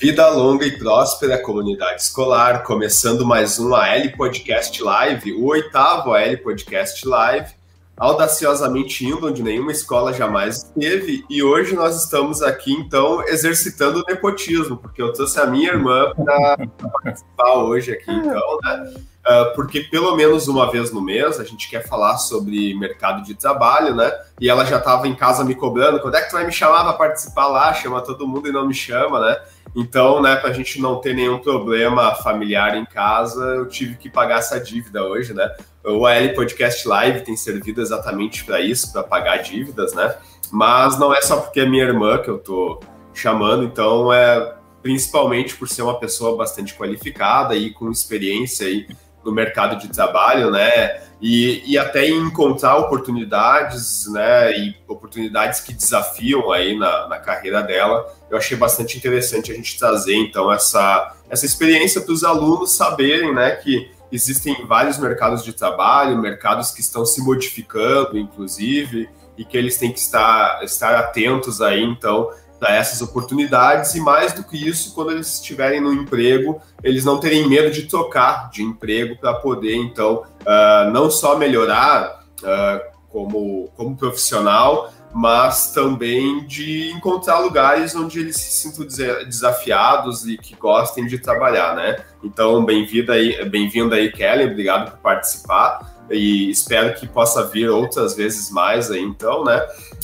[0.00, 6.36] Vida longa e próspera comunidade escolar, começando mais um AL Podcast Live, o oitavo AL
[6.38, 7.54] Podcast Live,
[7.96, 14.04] audaciosamente indo onde nenhuma escola jamais esteve, e hoje nós estamos aqui então exercitando o
[14.06, 16.66] nepotismo, porque eu trouxe a minha irmã para
[17.02, 18.94] participar hoje aqui, então, né?
[19.20, 23.34] Uh, porque pelo menos uma vez no mês a gente quer falar sobre mercado de
[23.34, 24.10] trabalho, né?
[24.40, 26.84] E ela já estava em casa me cobrando, quando é que tu vai me chamar
[26.84, 27.72] para participar lá?
[27.74, 29.36] Chama todo mundo e não me chama, né?
[29.74, 34.10] Então, né, para a gente não ter nenhum problema familiar em casa, eu tive que
[34.10, 35.48] pagar essa dívida hoje, né?
[35.84, 40.14] O AL Podcast Live tem servido exatamente para isso, para pagar dívidas, né?
[40.50, 42.80] Mas não é só porque é minha irmã que eu tô
[43.14, 48.86] chamando, então é principalmente por ser uma pessoa bastante qualificada e com experiência aí
[49.24, 51.02] no mercado de trabalho, né?
[51.20, 54.52] E, e até encontrar oportunidades, né?
[54.58, 58.06] E oportunidades que desafiam aí na, na carreira dela.
[58.30, 63.34] Eu achei bastante interessante a gente trazer, então, essa, essa experiência para os alunos saberem,
[63.34, 63.50] né?
[63.52, 69.78] Que existem vários mercados de trabalho, mercados que estão se modificando, inclusive, e que eles
[69.78, 72.30] têm que estar, estar atentos aí, então,
[72.60, 77.18] para essas oportunidades e mais do que isso, quando eles estiverem no emprego, eles não
[77.18, 83.70] terem medo de trocar de emprego para poder então uh, não só melhorar uh, como,
[83.74, 88.86] como profissional, mas também de encontrar lugares onde eles se sintam
[89.26, 91.96] desafiados e que gostem de trabalhar, né?
[92.22, 98.14] Então, bem-vinda aí, bem-vinda aí, Kelly, obrigado por participar e espero que possa vir outras
[98.14, 99.60] vezes mais aí, então, né?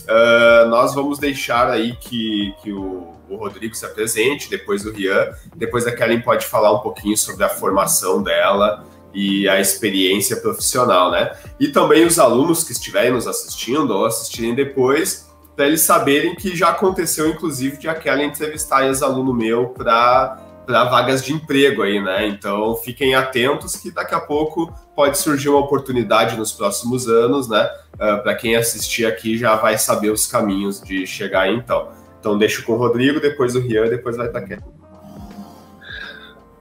[0.06, 5.30] Uh, nós vamos deixar aí que, que o, o, Rodrigo se apresente, depois o Rian,
[5.56, 11.10] depois a Kellen pode falar um pouquinho sobre a formação dela e a experiência profissional,
[11.10, 11.32] né?
[11.58, 16.54] E também os alunos que estiverem nos assistindo ou assistirem depois, para eles saberem que
[16.54, 22.02] já aconteceu, inclusive, de a Kellen entrevistar ex-aluno meu para para vagas de emprego aí,
[22.02, 22.26] né?
[22.26, 27.64] Então fiquem atentos que daqui a pouco pode surgir uma oportunidade nos próximos anos, né?
[27.94, 31.88] Uh, ah, para quem assistir aqui já vai saber os caminhos de chegar aí, então.
[32.18, 34.64] Então deixo com o Rodrigo, depois o Rian, depois vai quieto.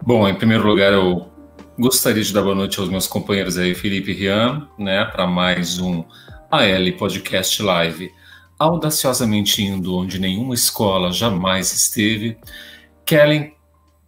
[0.02, 1.28] Bom, em primeiro lugar eu
[1.78, 5.04] gostaria de dar boa noite aos meus companheiros aí, Felipe e Rian, né?
[5.06, 6.06] Para mais um
[6.52, 8.12] AL Podcast Live,
[8.60, 12.38] audaciosamente indo onde nenhuma escola jamais esteve.
[13.04, 13.55] Kellen,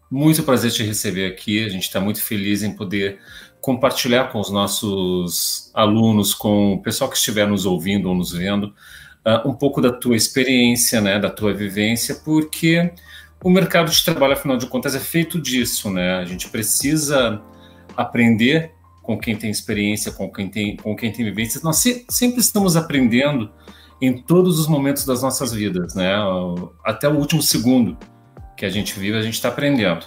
[0.09, 1.63] muito prazer te receber aqui.
[1.63, 3.19] A gente está muito feliz em poder
[3.61, 8.73] compartilhar com os nossos alunos, com o pessoal que estiver nos ouvindo ou nos vendo,
[9.25, 12.93] uh, um pouco da tua experiência, né, da tua vivência, porque
[13.43, 16.15] o mercado de trabalho, afinal de contas, é feito disso, né?
[16.15, 17.41] A gente precisa
[17.95, 18.71] aprender
[19.03, 21.61] com quem tem experiência, com quem tem, com quem tem vivência.
[21.63, 23.51] Nós se, sempre estamos aprendendo
[24.01, 26.13] em todos os momentos das nossas vidas, né?
[26.83, 27.97] Até o último segundo
[28.57, 30.05] que a gente vive, a gente está aprendendo.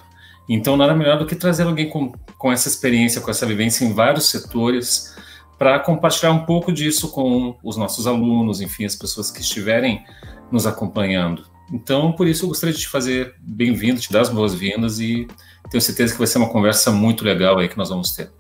[0.49, 3.93] Então, nada melhor do que trazer alguém com, com essa experiência, com essa vivência em
[3.93, 5.17] vários setores,
[5.57, 10.05] para compartilhar um pouco disso com os nossos alunos, enfim, as pessoas que estiverem
[10.51, 11.45] nos acompanhando.
[11.73, 15.29] Então, por isso, eu gostaria de te fazer bem-vindo, te dar as boas-vindas e
[15.71, 18.33] tenho certeza que vai ser uma conversa muito legal aí que nós vamos ter.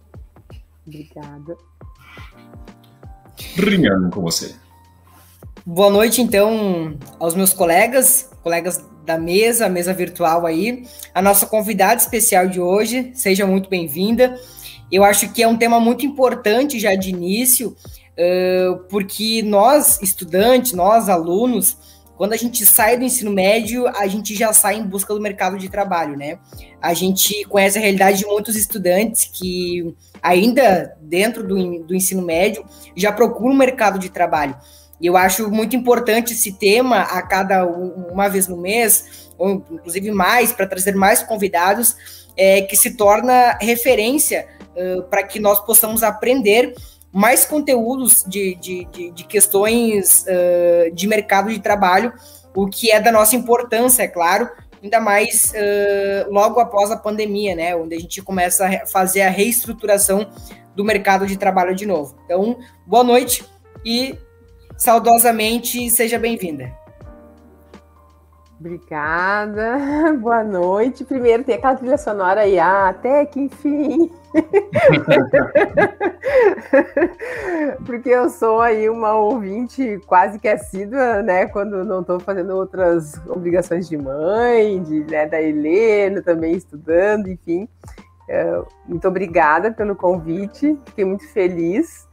[0.84, 1.56] Obrigada.
[3.54, 4.56] Rian, com você.
[5.64, 10.84] Boa noite, então, aos meus colegas, colegas da mesa, mesa virtual aí.
[11.12, 14.38] A nossa convidada especial de hoje, seja muito bem-vinda.
[14.90, 20.72] Eu acho que é um tema muito importante já de início, uh, porque nós, estudantes,
[20.72, 21.76] nós, alunos,
[22.16, 25.58] quando a gente sai do ensino médio, a gente já sai em busca do mercado
[25.58, 26.38] de trabalho, né?
[26.80, 32.64] A gente conhece a realidade de muitos estudantes que, ainda dentro do, do ensino médio,
[32.94, 34.54] já procuram um mercado de trabalho.
[35.00, 40.10] E eu acho muito importante esse tema a cada uma vez no mês, ou inclusive
[40.10, 41.96] mais, para trazer mais convidados,
[42.36, 44.46] é, que se torna referência
[44.76, 46.74] uh, para que nós possamos aprender
[47.12, 52.12] mais conteúdos de, de, de, de questões uh, de mercado de trabalho,
[52.54, 54.48] o que é da nossa importância, é claro,
[54.82, 59.30] ainda mais uh, logo após a pandemia, né, onde a gente começa a fazer a
[59.30, 60.30] reestruturação
[60.74, 62.16] do mercado de trabalho de novo.
[62.24, 63.44] Então, boa noite
[63.84, 64.16] e
[64.80, 66.72] saudosamente, seja bem-vinda.
[68.58, 69.76] Obrigada,
[70.18, 71.04] boa noite.
[71.04, 74.10] Primeiro tem aquela trilha sonora aí, ah, até que enfim.
[77.84, 81.46] Porque eu sou aí uma ouvinte quase que assídua, né?
[81.46, 87.68] Quando não estou fazendo outras obrigações de mãe, de, né, da Helena também estudando, enfim.
[88.28, 92.08] Uh, muito obrigada pelo convite, fiquei muito feliz.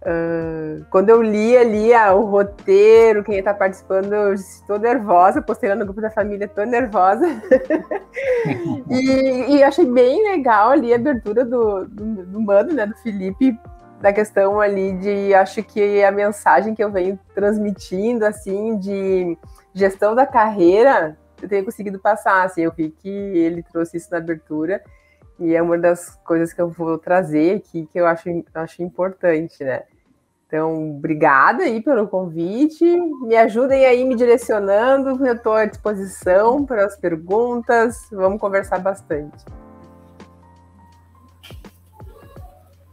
[0.00, 5.68] Uh, quando eu li ali ah, o roteiro, quem está participando, eu estou nervosa, postei
[5.68, 7.26] lá no grupo da família, estou nervosa.
[8.88, 13.58] e, e achei bem legal ali a abertura do, do, do mano, né, do Felipe,
[14.00, 19.36] da questão ali de, acho que a mensagem que eu venho transmitindo, assim, de
[19.74, 24.18] gestão da carreira, eu tenho conseguido passar, assim, eu vi que ele trouxe isso na
[24.18, 24.80] abertura,
[25.40, 29.62] e é uma das coisas que eu vou trazer aqui que eu acho, acho importante,
[29.62, 29.82] né?
[30.46, 32.84] Então, obrigada aí pelo convite.
[33.22, 35.24] Me ajudem aí me direcionando.
[35.24, 38.08] Eu estou à disposição para as perguntas.
[38.10, 39.44] Vamos conversar bastante.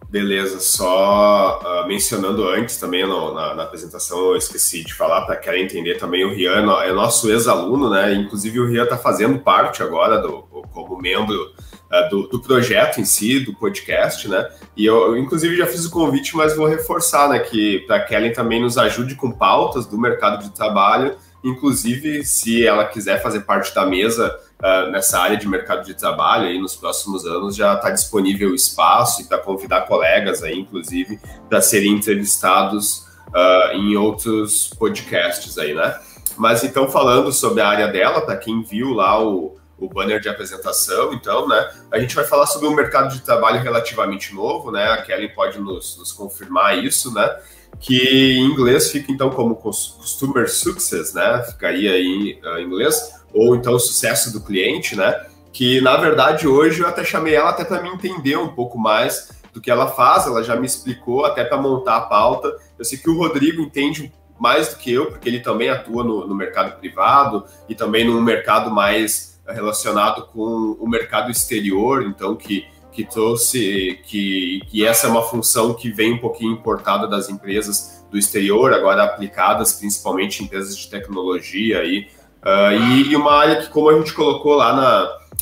[0.09, 5.35] Beleza, só uh, mencionando antes também no, na, na, apresentação, eu esqueci de falar para
[5.35, 8.13] quem entender também, o Rian é nosso ex-aluno, né?
[8.13, 11.53] Inclusive o Rian está fazendo parte agora do, como membro
[11.91, 14.49] uh, do, do, projeto em si, do podcast, né?
[14.75, 17.39] E eu, inclusive, já fiz o convite, mas vou reforçar, né?
[17.39, 22.85] Que para Kellen também nos ajude com pautas do mercado de trabalho, inclusive se ela
[22.85, 27.25] quiser fazer parte da mesa uh, nessa área de mercado de trabalho aí nos próximos
[27.25, 33.05] anos, já está disponível o espaço e para convidar colegas aí, inclusive, para serem entrevistados
[33.29, 35.95] uh, em outros podcasts aí, né?
[36.37, 40.29] Mas então, falando sobre a área dela, para quem viu lá o o banner de
[40.29, 41.69] apresentação, então, né?
[41.91, 44.91] A gente vai falar sobre um mercado de trabalho relativamente novo, né?
[44.91, 47.37] A Kelly pode nos, nos confirmar isso, né?
[47.79, 51.43] Que em inglês fica então como Customer Success, né?
[51.43, 52.95] Ficaria aí uh, em inglês,
[53.33, 55.25] ou então sucesso do cliente, né?
[55.51, 59.35] Que na verdade hoje eu até chamei ela até para me entender um pouco mais
[59.53, 62.53] do que ela faz, ela já me explicou até para montar a pauta.
[62.77, 66.27] Eu sei que o Rodrigo entende mais do que eu, porque ele também atua no,
[66.27, 72.65] no mercado privado e também no mercado mais relacionado com o mercado exterior, então que,
[72.91, 78.05] que trouxe que, que essa é uma função que vem um pouquinho importada das empresas
[78.09, 82.07] do exterior, agora aplicadas principalmente em empresas de tecnologia aí,
[82.43, 84.73] uh, e, e, uma área que, como a gente colocou lá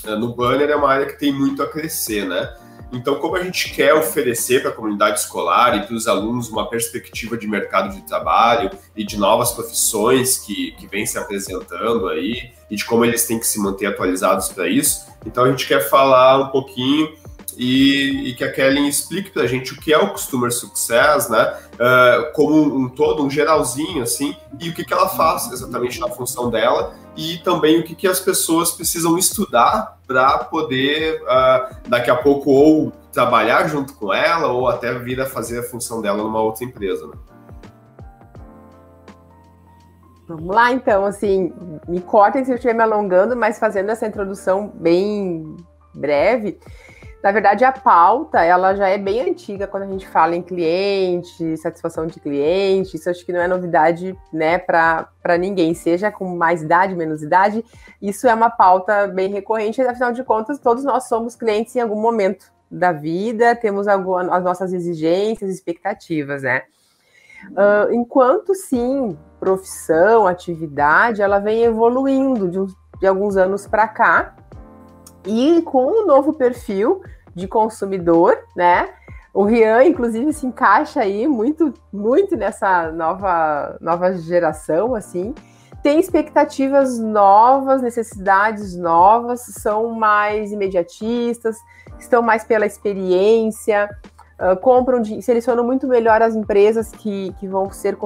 [0.03, 2.53] na, no banner, é uma área que tem muito a crescer, né?
[2.93, 6.69] Então, como a gente quer oferecer para a comunidade escolar e para os alunos uma
[6.69, 12.51] perspectiva de mercado de trabalho e de novas profissões que, que vêm se apresentando aí
[12.69, 15.89] e de como eles têm que se manter atualizados para isso, então a gente quer
[15.89, 17.11] falar um pouquinho
[17.57, 21.29] e, e, que a Kelly explique para a gente o que é o Customer Success,
[21.29, 21.55] né?
[21.73, 25.99] Uh, como um, um, todo, um geralzinho, assim, e o que, que ela faz exatamente
[25.99, 31.89] na função dela e também o que, que as pessoas precisam estudar para poder, uh,
[31.89, 36.01] daqui a pouco, ou trabalhar junto com ela ou até vir a fazer a função
[36.01, 37.13] dela numa outra empresa, né?
[40.27, 41.53] Vamos lá, então, assim,
[41.87, 45.55] me cortem se eu estiver me alongando, mas fazendo essa introdução bem
[45.93, 46.57] breve,
[47.23, 51.55] na verdade, a pauta, ela já é bem antiga quando a gente fala em cliente,
[51.55, 56.61] satisfação de cliente, isso acho que não é novidade, né, para ninguém, seja com mais
[56.61, 57.63] idade, menos idade,
[58.01, 61.99] isso é uma pauta bem recorrente, afinal de contas, todos nós somos clientes em algum
[61.99, 66.63] momento da vida, temos algumas, as nossas exigências, expectativas, né.
[67.51, 74.35] Uh, enquanto, sim, profissão, atividade, ela vem evoluindo de, de alguns anos para cá,
[75.25, 77.01] e com o novo perfil
[77.33, 78.89] de consumidor, né?
[79.33, 85.33] O Rian, inclusive, se encaixa aí muito, muito nessa nova, nova geração, assim.
[85.81, 91.57] Tem expectativas novas, necessidades novas, são mais imediatistas,
[91.99, 93.89] estão mais pela experiência,
[94.39, 97.97] uh, compram, selecionam muito melhor as empresas que, que vão, ser,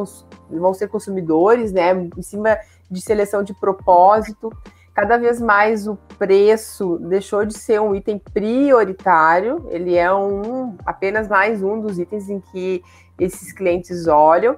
[0.50, 1.92] vão ser consumidores, né?
[2.18, 2.58] Em cima
[2.90, 4.50] de seleção de propósito
[4.98, 11.28] cada vez mais o preço deixou de ser um item prioritário, ele é um apenas
[11.28, 12.82] mais um dos itens em que
[13.20, 14.58] esses clientes olham.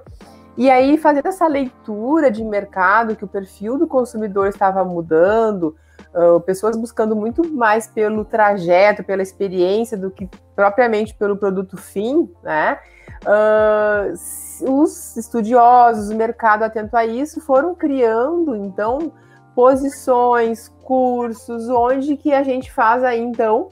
[0.56, 5.76] E aí, fazendo essa leitura de mercado, que o perfil do consumidor estava mudando,
[6.14, 12.32] uh, pessoas buscando muito mais pelo trajeto, pela experiência, do que propriamente pelo produto fim,
[12.42, 12.78] né?
[13.26, 19.12] Uh, os estudiosos, o mercado atento a isso, foram criando, então,
[19.54, 23.68] posições, cursos, onde que a gente faz aí então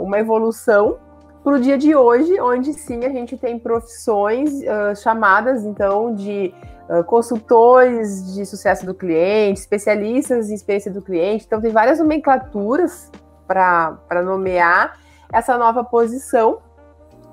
[0.00, 0.98] uma evolução
[1.44, 6.54] para o dia de hoje, onde sim a gente tem profissões uh, chamadas então de
[6.88, 11.44] uh, consultores de sucesso do cliente, especialistas em experiência do cliente.
[11.46, 13.12] Então tem várias nomenclaturas
[13.46, 14.98] para nomear
[15.30, 16.60] essa nova posição,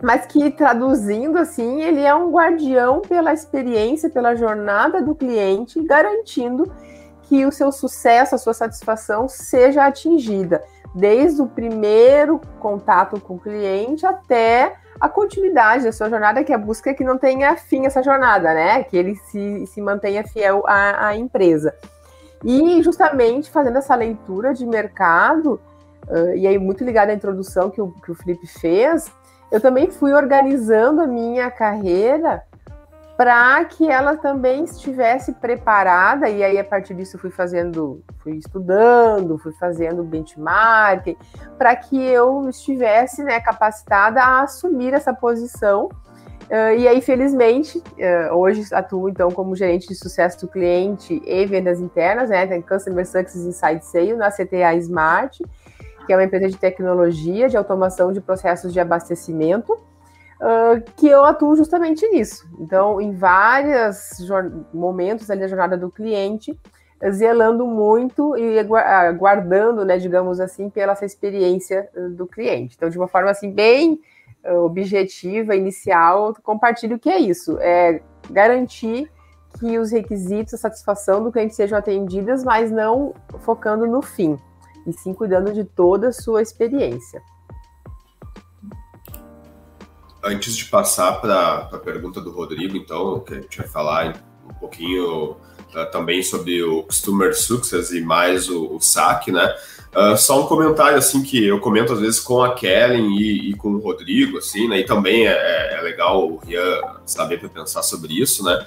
[0.03, 6.69] mas que traduzindo assim, ele é um guardião pela experiência, pela jornada do cliente, garantindo
[7.31, 10.61] que o seu sucesso, a sua satisfação seja atingida,
[10.93, 16.55] desde o primeiro contato com o cliente até a continuidade da sua jornada, que é
[16.55, 18.83] a busca que não tenha fim essa jornada, né?
[18.83, 21.73] Que ele se, se mantenha fiel à, à empresa.
[22.43, 25.53] E justamente fazendo essa leitura de mercado,
[26.09, 29.09] uh, e aí muito ligado à introdução que o, que o Felipe fez,
[29.49, 32.43] eu também fui organizando a minha carreira
[33.21, 39.37] para que ela também estivesse preparada, e aí a partir disso fui fazendo, fui estudando,
[39.37, 41.15] fui fazendo benchmarking,
[41.55, 45.85] para que eu estivesse né, capacitada a assumir essa posição.
[46.49, 51.45] Uh, e aí, felizmente, uh, hoje atuo então como gerente de sucesso do cliente e
[51.45, 52.47] vendas internas, né?
[52.47, 55.43] Tem Customer Success Inside Sale na CTA Smart,
[56.07, 59.77] que é uma empresa de tecnologia de automação de processos de abastecimento
[60.41, 62.45] uh, que eu atuo justamente nisso.
[62.59, 64.17] Então, em vários
[64.73, 66.59] momentos ali da jornada do cliente,
[67.11, 72.75] zelando muito e aguardando, né, digamos assim, pela essa experiência do cliente.
[72.75, 73.99] Então, de uma forma assim bem
[74.63, 79.09] objetiva, inicial, compartilho o que é isso, é garantir
[79.59, 84.37] que os requisitos, a satisfação do cliente sejam atendidas, mas não focando no fim,
[84.85, 87.21] e sim cuidando de toda a sua experiência
[90.23, 94.53] antes de passar para a pergunta do Rodrigo, então, que a gente vai falar um
[94.53, 99.53] pouquinho uh, também sobre o Customer Success e mais o, o SAC, né?
[99.95, 103.53] Uh, só um comentário, assim, que eu comento às vezes com a Kellen e, e
[103.55, 104.79] com o Rodrigo, assim, né?
[104.79, 108.65] E também é, é legal o Rian saber para pensar sobre isso, né?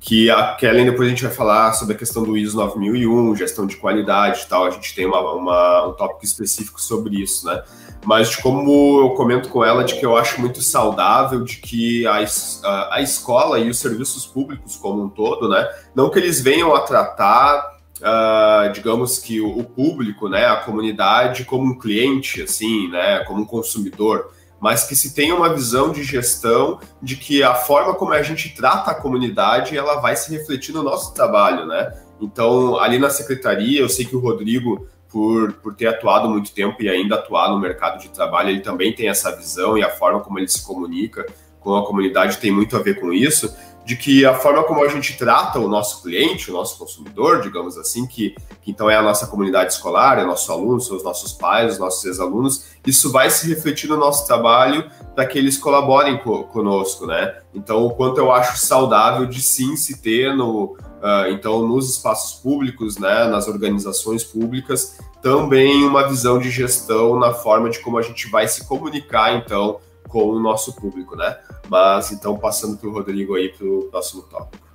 [0.00, 3.66] Que a Kellen, depois a gente vai falar sobre a questão do ISO 9001, gestão
[3.66, 4.64] de qualidade e tal.
[4.64, 7.62] A gente tem uma, uma, um tópico específico sobre isso, né?
[8.06, 12.06] Mas de como eu comento com ela de que eu acho muito saudável de que
[12.06, 12.24] a,
[12.64, 16.74] a, a escola e os serviços públicos como um todo, né, não que eles venham
[16.74, 22.90] a tratar Uh, digamos que o, o, público, né, a comunidade como um cliente, assim,
[22.90, 27.54] né, como um consumidor, mas que se tenha uma visão de gestão de que a
[27.54, 31.90] forma como a gente trata a comunidade, ela vai se refletir no nosso trabalho, né?
[32.20, 34.86] Então, ali na secretaria, eu sei que o Rodrigo
[35.16, 38.94] por, por ter atuado muito tempo e ainda atuar no mercado de trabalho, ele também
[38.94, 41.24] tem essa visão e a forma como ele se comunica
[41.58, 43.56] com a comunidade tem muito a ver com isso,
[43.86, 47.78] de que a forma como a gente trata o nosso cliente, o nosso consumidor, digamos
[47.78, 51.32] assim, que, que então é a nossa comunidade escolar, é nosso aluno, são os nossos
[51.32, 56.18] pais, os nossos ex-alunos, isso vai se refletir no nosso trabalho para que eles colaborem
[56.18, 57.38] co conosco, né?
[57.54, 62.40] Então, o quanto eu acho saudável de sim se ter no, Uh, então, nos espaços
[62.40, 68.02] públicos, né, nas organizações públicas, também uma visão de gestão na forma de como a
[68.02, 71.36] gente vai se comunicar, então, com o nosso público, né?
[71.68, 74.66] Mas, então, passando para o Rodrigo aí para o próximo tópico.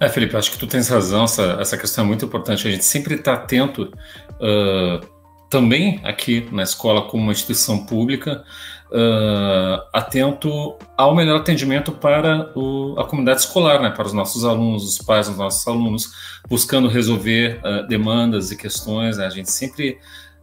[0.00, 2.66] É, Felipe, acho que tu tens razão, essa, essa questão é muito importante.
[2.66, 3.92] A gente sempre está atento,
[4.32, 5.06] uh,
[5.48, 8.42] também aqui na escola, como uma instituição pública,
[8.90, 14.82] uh, atento ao melhor atendimento para o, a comunidade escolar, né, para os nossos alunos,
[14.82, 16.12] os pais dos nossos alunos,
[16.48, 19.18] buscando resolver uh, demandas e questões.
[19.18, 19.98] Né, a gente sempre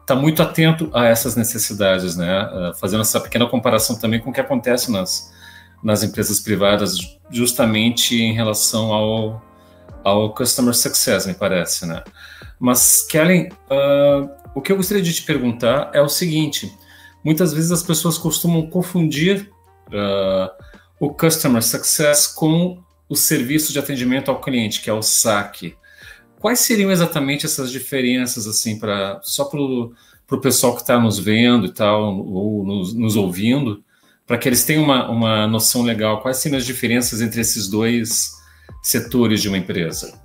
[0.09, 4.33] está muito atento a essas necessidades, né, uh, fazendo essa pequena comparação também com o
[4.33, 5.31] que acontece nas,
[5.83, 6.97] nas empresas privadas,
[7.29, 9.41] justamente em relação ao,
[10.03, 12.03] ao customer success, me parece, né.
[12.59, 13.49] Mas, Kellen,
[14.53, 16.69] o que eu gostaria de te perguntar é o seguinte:
[17.23, 19.49] muitas vezes as pessoas costumam confundir
[19.87, 20.49] uh,
[20.99, 25.77] o Customer Success com o serviço de atendimento ao cliente, que é o SAC.
[26.39, 31.65] Quais seriam exatamente essas diferenças, assim, para só para o pessoal que está nos vendo
[31.67, 33.83] e tal, ou nos, nos ouvindo,
[34.25, 36.21] para que eles tenham uma, uma noção legal?
[36.21, 38.31] Quais seriam as diferenças entre esses dois
[38.81, 40.17] setores de uma empresa?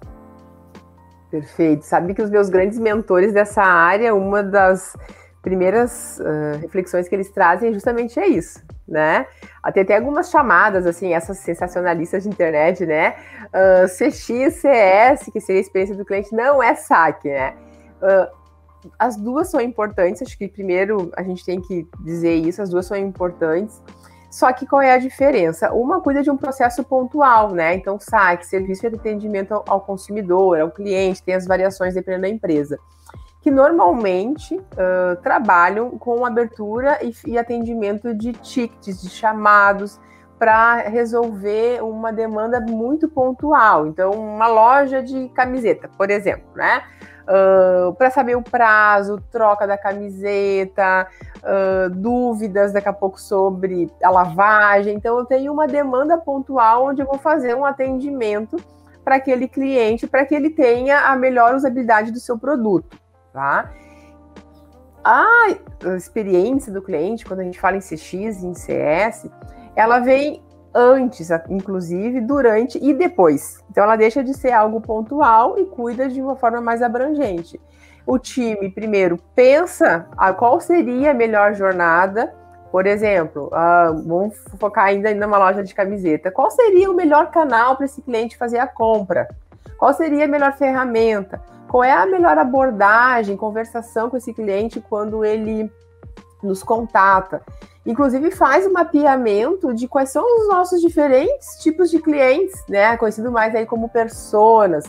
[1.30, 1.82] Perfeito.
[1.82, 4.96] Sabe que os meus grandes mentores dessa área, uma das
[5.42, 9.26] primeiras uh, reflexões que eles trazem justamente é isso, né?
[9.62, 13.16] Até tem algumas chamadas, assim, essas sensacionalistas de internet, né?
[13.46, 17.54] Uh, CX, CS, que seria a experiência do cliente, não é saque, né?
[18.02, 18.44] Uh,
[18.98, 22.86] as duas são importantes, acho que primeiro a gente tem que dizer isso, as duas
[22.86, 23.82] são importantes.
[24.30, 25.72] Só que qual é a diferença?
[25.72, 27.74] Uma cuida de um processo pontual, né?
[27.74, 32.78] Então, saque, serviço de atendimento ao consumidor, ao cliente, tem as variações dependendo da empresa
[33.44, 40.00] que normalmente uh, trabalham com abertura e, e, atendimento de tickets, de chamados,
[40.38, 43.86] para resolver uma demanda muito pontual.
[43.86, 46.84] Então, uma loja de camiseta, por exemplo, né?
[47.24, 51.06] Uh, para saber o prazo, troca da camiseta,
[51.42, 54.94] uh, dúvidas daqui a pouco sobre a lavagem.
[54.94, 58.56] Então, eu tenho uma demanda pontual onde eu vou fazer um atendimento
[59.04, 63.03] para aquele cliente, para que ele tenha a melhor usabilidade do seu produto
[63.34, 63.70] tá?
[65.04, 65.48] a
[65.98, 69.28] experiência do cliente, quando a gente fala em CX e em CS,
[69.76, 70.42] ela vem
[70.74, 73.62] antes, inclusive, durante e depois.
[73.70, 77.60] Então, ela deixa de ser algo pontual e cuida de uma forma mais abrangente.
[78.06, 82.34] O time, primeiro, pensa a qual seria a melhor jornada.
[82.72, 86.30] Por exemplo, uh, vamos focar ainda numa loja de camiseta.
[86.30, 89.28] Qual seria o melhor canal para esse cliente fazer a compra?
[89.78, 91.40] Qual seria a melhor ferramenta?
[91.74, 95.68] Qual é a melhor abordagem, conversação com esse cliente quando ele
[96.40, 97.42] nos contata?
[97.84, 102.96] Inclusive faz um mapeamento de quais são os nossos diferentes tipos de clientes, né?
[102.96, 104.84] Conhecido mais aí como personas.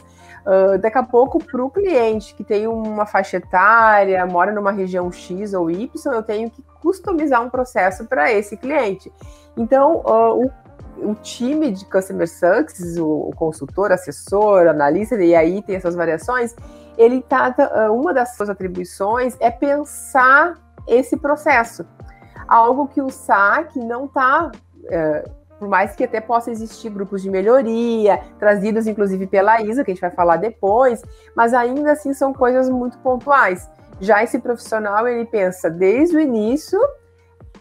[0.46, 5.12] Uh, daqui a pouco, para o cliente que tem uma faixa etária, mora numa região
[5.12, 9.12] X ou Y, eu tenho que customizar um processo para esse cliente.
[9.58, 10.52] Então, uh, o,
[10.98, 16.56] o, time de Customer Success, o, consultor, assessor, analista, e aí tem essas variações,
[16.98, 20.56] ele tá, uh, uma das suas atribuições é pensar
[20.88, 21.86] esse processo
[22.48, 24.52] algo que o SAC não está,
[24.90, 25.24] é,
[25.58, 29.94] por mais que até possa existir grupos de melhoria, trazidos inclusive pela ISA, que a
[29.94, 31.02] gente vai falar depois,
[31.36, 33.70] mas ainda assim são coisas muito pontuais.
[34.00, 36.80] Já esse profissional, ele pensa desde o início,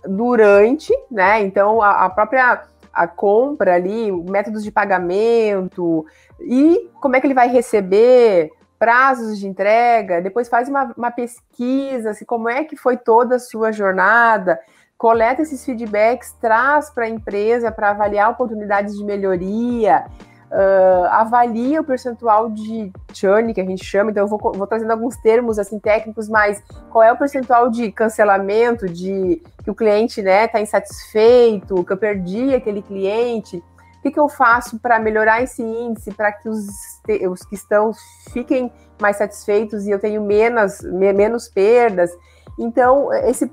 [0.06, 1.40] durante, né?
[1.42, 2.64] Então, a, a própria
[2.94, 6.06] a compra ali, métodos de pagamento
[6.40, 12.10] e como é que ele vai receber, prazos de entrega, depois faz uma, uma pesquisa,
[12.10, 14.60] assim, como é que foi toda a sua jornada,
[14.98, 20.04] coleta esses feedbacks, traz para a empresa para avaliar oportunidades de melhoria,
[20.54, 24.92] uh, avalia o percentual de churn, que a gente chama, então eu vou, vou, trazendo
[24.92, 30.20] alguns termos assim técnicos, mas qual é o percentual de cancelamento, de que o cliente
[30.20, 35.00] está né, tá insatisfeito, que eu perdi aquele cliente, o que, que eu faço para
[35.00, 36.66] melhorar esse índice, para que os,
[37.30, 37.90] os que estão
[38.32, 38.70] fiquem
[39.00, 42.10] mais satisfeitos e eu tenho menos, menos perdas.
[42.58, 43.50] Então, esse,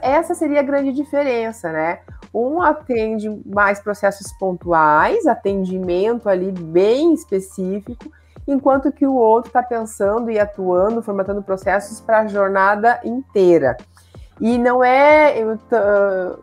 [0.00, 2.00] essa seria a grande diferença, né?
[2.32, 8.10] Um atende mais processos pontuais, atendimento ali bem específico,
[8.46, 13.76] enquanto que o outro está pensando e atuando, formatando processos para a jornada inteira.
[14.40, 15.58] E não é, eu,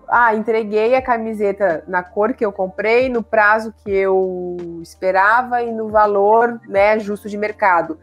[0.07, 5.71] ah, entreguei a camiseta na cor que eu comprei, no prazo que eu esperava e
[5.71, 7.99] no valor né, justo de mercado.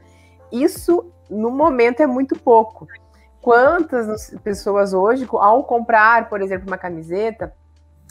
[0.52, 2.86] Isso, no momento, é muito pouco.
[3.48, 7.50] Quantas pessoas hoje, ao comprar, por exemplo, uma camiseta,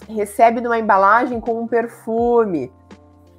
[0.10, 2.74] recebe numa embalagem com um perfume,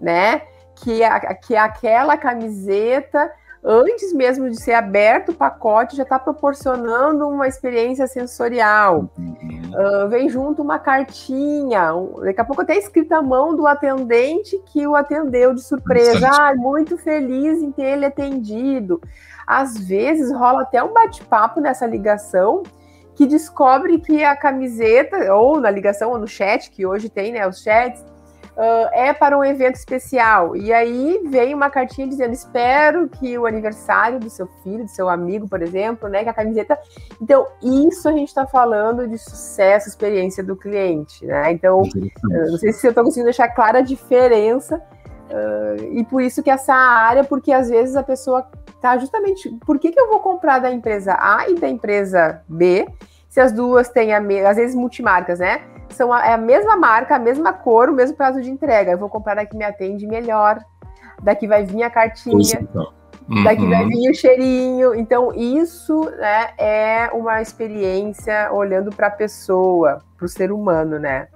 [0.00, 0.42] né?
[0.76, 3.32] Que, a, que aquela camiseta,
[3.64, 9.10] antes mesmo de ser aberto o pacote, já está proporcionando uma experiência sensorial.
[9.16, 14.58] Uh, vem junto uma cartinha, um, daqui a pouco até escrita a mão do atendente
[14.66, 16.28] que o atendeu de surpresa.
[16.28, 19.00] Ah, muito feliz em ter ele atendido.
[19.46, 22.62] Às vezes rola até um bate-papo nessa ligação
[23.14, 27.48] que descobre que a camiseta, ou na ligação ou no chat, que hoje tem, né,
[27.48, 28.04] os chats,
[28.58, 30.56] uh, é para um evento especial.
[30.56, 35.08] E aí vem uma cartinha dizendo: espero que o aniversário do seu filho, do seu
[35.08, 36.76] amigo, por exemplo, né, que a camiseta.
[37.22, 41.52] Então, isso a gente está falando de sucesso, experiência do cliente, né?
[41.52, 41.82] Então,
[42.22, 44.82] não sei se eu estou conseguindo deixar clara a diferença.
[45.30, 48.48] Uh, e por isso que essa área, porque às vezes a pessoa
[48.80, 48.96] tá?
[48.96, 52.86] Justamente, por que, que eu vou comprar da empresa A e da empresa B,
[53.28, 54.40] se as duas têm, a me...
[54.40, 55.62] às vezes, multimarcas, né?
[55.90, 58.92] São a, é a mesma marca, a mesma cor, o mesmo prazo de entrega.
[58.92, 60.58] Eu vou comprar da que me atende melhor,
[61.22, 62.92] daqui vai vir a cartinha, então.
[63.28, 63.44] uhum.
[63.44, 64.94] daqui vai vir o cheirinho.
[64.94, 71.28] Então, isso né, é uma experiência olhando para a pessoa, para o ser humano, né?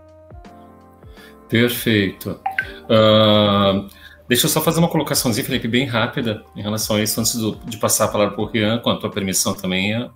[1.49, 2.41] Perfeito.
[2.85, 3.89] Uh,
[4.33, 7.55] Deixa eu só fazer uma colocaçãozinha, Felipe, bem rápida em relação a isso, antes do,
[7.67, 10.11] de passar a palavra para o Rian, com a tua permissão também.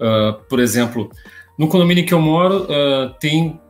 [0.00, 1.10] Uh, por exemplo,
[1.58, 3.60] no condomínio que eu moro, uh, tem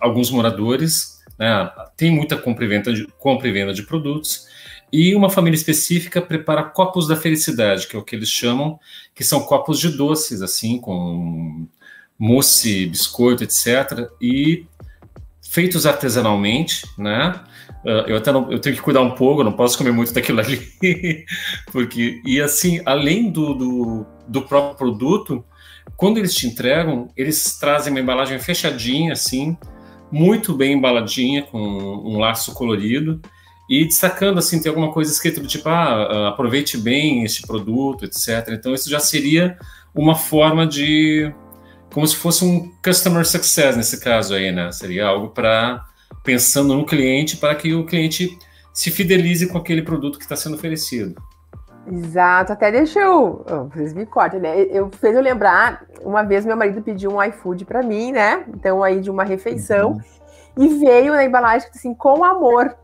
[0.00, 4.48] alguns moradores, né, tem muita compra e, venda de, compra e venda de produtos,
[4.92, 8.78] e uma família específica prepara copos da felicidade, que é o que eles chamam,
[9.14, 11.68] que são copos de doces, assim, com
[12.18, 14.66] mousse, biscoito, etc., e
[15.40, 17.40] feitos artesanalmente, né?
[17.84, 20.40] Uh, eu até não, eu tenho que cuidar um pouco, não posso comer muito daquilo
[20.40, 20.60] ali,
[21.70, 25.44] porque e assim, além do, do, do, próprio produto,
[25.98, 29.58] quando eles te entregam, eles trazem uma embalagem fechadinha, assim,
[30.12, 33.20] muito bem embaladinha, com um laço colorido
[33.68, 38.04] e destacando assim, tem alguma coisa escrita do tipo, ah, ah aproveite bem este produto,
[38.04, 38.48] etc.
[38.50, 39.58] Então isso já seria
[39.92, 41.34] uma forma de
[41.92, 44.70] como se fosse um customer success nesse caso aí, né?
[44.70, 45.84] Seria algo para
[46.22, 48.38] pensando no cliente para que o cliente
[48.72, 51.20] se fidelize com aquele produto que está sendo oferecido.
[51.90, 53.44] Exato, até deixa eu.
[53.72, 54.62] Vocês me cortem, né?
[54.62, 58.44] Eu fez eu lembrar, uma vez meu marido pediu um iFood para mim, né?
[58.48, 60.00] Então, aí de uma refeição, uhum.
[60.64, 62.76] e veio na embalagem assim, com amor.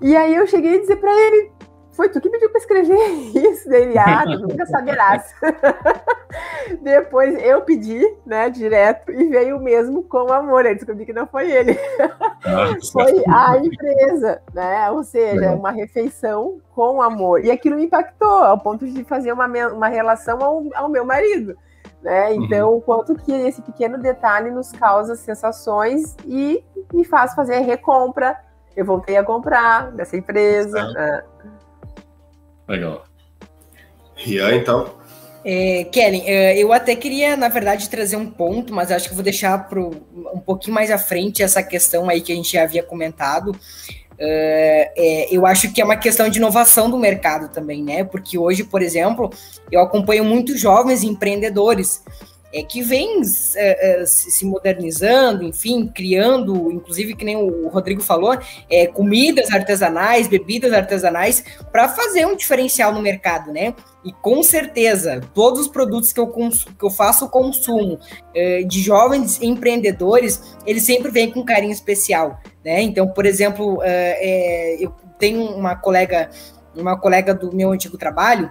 [0.00, 1.50] E aí eu cheguei a dizer para ele:
[1.94, 5.34] foi tu que pediu para escrever isso dele, ah, tu nunca saberás.
[6.82, 10.66] Depois eu pedi, né, direto, e veio mesmo com amor.
[10.66, 11.78] Aí descobri que não foi ele.
[12.92, 14.90] Foi a empresa, né?
[14.90, 17.44] Ou seja, uma refeição com amor.
[17.44, 21.56] E aquilo me impactou, ao ponto de fazer uma, uma relação ao, ao meu marido.
[22.02, 22.30] Né?
[22.30, 22.44] Uhum.
[22.44, 22.76] Então, uhum.
[22.76, 28.38] o quanto que esse pequeno detalhe nos causa sensações e me faz fazer recompra.
[28.76, 30.82] Eu voltei a comprar dessa empresa.
[30.92, 31.24] Né?
[32.68, 33.04] Legal.
[34.16, 34.94] Rian, então.
[35.44, 39.22] É, Kellen, é, eu até queria, na verdade, trazer um ponto, mas acho que vou
[39.22, 39.90] deixar pro,
[40.32, 43.54] um pouquinho mais à frente essa questão aí que a gente já havia comentado.
[44.18, 48.04] É, é, eu acho que é uma questão de inovação do mercado também, né?
[48.04, 49.30] Porque hoje, por exemplo,
[49.70, 52.02] eu acompanho muitos jovens empreendedores
[52.54, 53.20] é, que vem
[53.56, 58.38] é, é, se modernizando, enfim, criando, inclusive, que nem o Rodrigo falou,
[58.70, 63.74] é, comidas artesanais, bebidas artesanais, para fazer um diferencial no mercado, né?
[64.04, 67.98] E com certeza, todos os produtos que eu, que eu faço consumo
[68.32, 72.80] é, de jovens empreendedores, eles sempre vêm com carinho especial, né?
[72.82, 76.30] Então, por exemplo, é, eu tenho uma colega,
[76.76, 78.50] uma colega do meu antigo trabalho,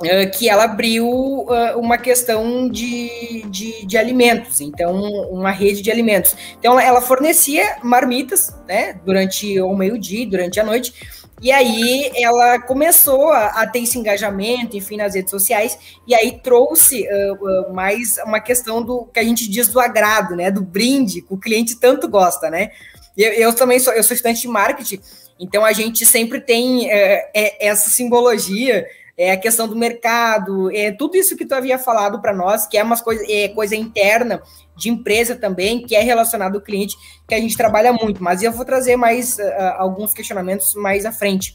[0.00, 4.98] Uh, que ela abriu uh, uma questão de, de, de, alimentos, então
[5.30, 6.34] uma rede de alimentos.
[6.58, 10.94] Então ela fornecia marmitas, né, durante o meio-dia, durante a noite,
[11.42, 16.38] e aí ela começou a, a, ter esse engajamento, enfim, nas redes sociais, e aí
[16.42, 21.22] trouxe uh, mais uma questão do que a gente diz do agrado, né, do brinde,
[21.22, 22.70] que o cliente tanto gosta, né.
[23.16, 25.00] Eu, eu também sou, eu sou estudante de marketing,
[25.38, 28.86] então a gente sempre tem é, essa simbologia
[29.20, 32.78] é a questão do mercado, é tudo isso que tu havia falado para nós, que
[32.78, 34.40] é uma coisa, é coisa interna
[34.74, 36.96] de empresa também, que é relacionado ao cliente,
[37.28, 39.42] que a gente trabalha muito, mas eu vou trazer mais uh,
[39.76, 41.54] alguns questionamentos mais à frente.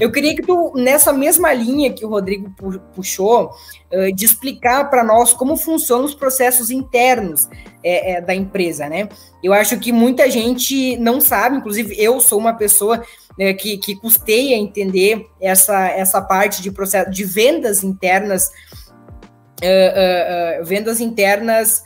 [0.00, 2.52] Eu queria que tu, nessa mesma linha que o Rodrigo
[2.92, 3.52] puxou,
[3.92, 7.48] uh, de explicar para nós como funcionam os processos internos
[7.84, 9.08] é, é, da empresa, né?
[9.40, 13.04] Eu acho que muita gente não sabe, inclusive eu sou uma pessoa
[13.38, 18.48] né, que, que custeia entender essa, essa parte de processo de vendas internas,
[19.62, 21.82] uh, uh, uh, vendas internas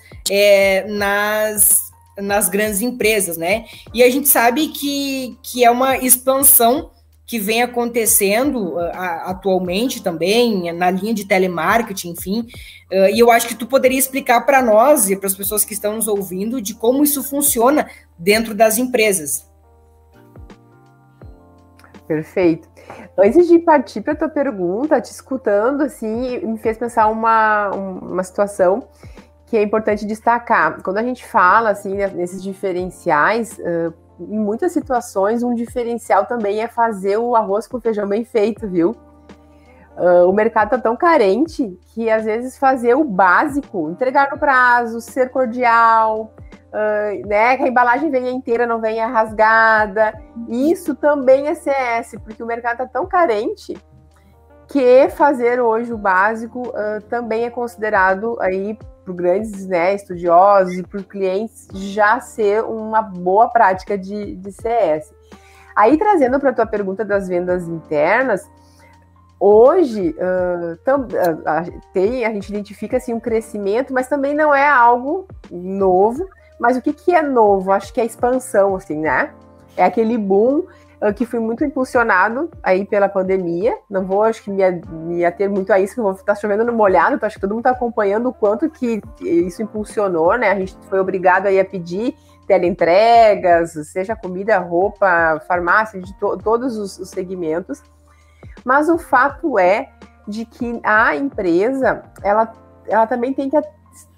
[0.88, 1.78] nas,
[2.18, 3.64] nas grandes empresas, né?
[3.94, 6.90] E a gente sabe que, que é uma expansão
[7.26, 8.78] que vem acontecendo
[9.24, 12.46] atualmente também, na linha de telemarketing, enfim.
[12.90, 15.96] e eu acho que tu poderia explicar para nós e para as pessoas que estão
[15.96, 19.47] nos ouvindo de como isso funciona dentro das empresas.
[22.08, 22.66] Perfeito.
[23.18, 28.24] Antes de partir para a tua pergunta, te escutando, assim, me fez pensar uma, uma
[28.24, 28.88] situação
[29.44, 30.82] que é importante destacar.
[30.82, 36.62] Quando a gente fala, assim, né, nesses diferenciais, uh, em muitas situações, um diferencial também
[36.62, 38.96] é fazer o arroz com feijão bem feito, viu?
[39.98, 45.00] Uh, o mercado tá tão carente que, às vezes, fazer o básico, entregar no prazo,
[45.00, 46.32] ser cordial,
[47.26, 50.12] Né, que a embalagem venha inteira, não venha rasgada.
[50.48, 53.74] Isso também é CS, porque o mercado está tão carente
[54.68, 60.82] que fazer hoje o básico uh, também é considerado aí por grandes né, estudiosos e
[60.82, 65.10] por clientes já ser uma boa prática de, de CS.
[65.74, 68.46] Aí trazendo para a tua pergunta das vendas internas,
[69.40, 74.68] hoje uh, tam, uh, tem, a gente identifica assim, um crescimento, mas também não é
[74.68, 77.70] algo novo, mas o que, que é novo?
[77.72, 79.32] Acho que é a expansão, assim, né?
[79.76, 80.64] É aquele boom
[81.00, 83.76] uh, que foi muito impulsionado aí pela pandemia.
[83.88, 86.72] Não vou, acho que, me, me ater muito a isso, que vou estar chovendo no
[86.72, 90.50] molhado, então acho que todo mundo está acompanhando o quanto que isso impulsionou, né?
[90.50, 92.14] A gente foi obrigado aí a pedir
[92.46, 97.82] teleentregas, seja comida, roupa, farmácia, de to todos os, os segmentos.
[98.64, 99.90] Mas o fato é
[100.26, 102.52] de que a empresa, ela,
[102.86, 103.56] ela também tem que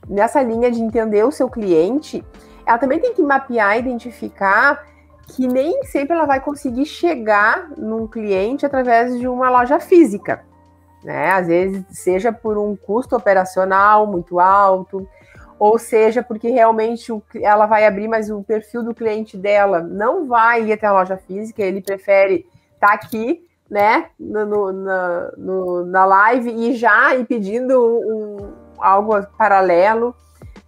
[0.08, 2.24] nessa linha de entender o seu cliente,
[2.66, 4.84] ela também tem que mapear, identificar
[5.28, 10.42] que nem sempre ela vai conseguir chegar num cliente através de uma loja física.
[11.04, 11.30] Né?
[11.30, 15.08] Às vezes, seja por um custo operacional muito alto,
[15.58, 20.64] ou seja porque realmente ela vai abrir, mas o perfil do cliente dela não vai
[20.64, 25.84] ir até a loja física, ele prefere estar tá aqui, né, no, no, na, no,
[25.84, 28.36] na live e já ir pedindo um,
[28.82, 30.14] algo paralelo,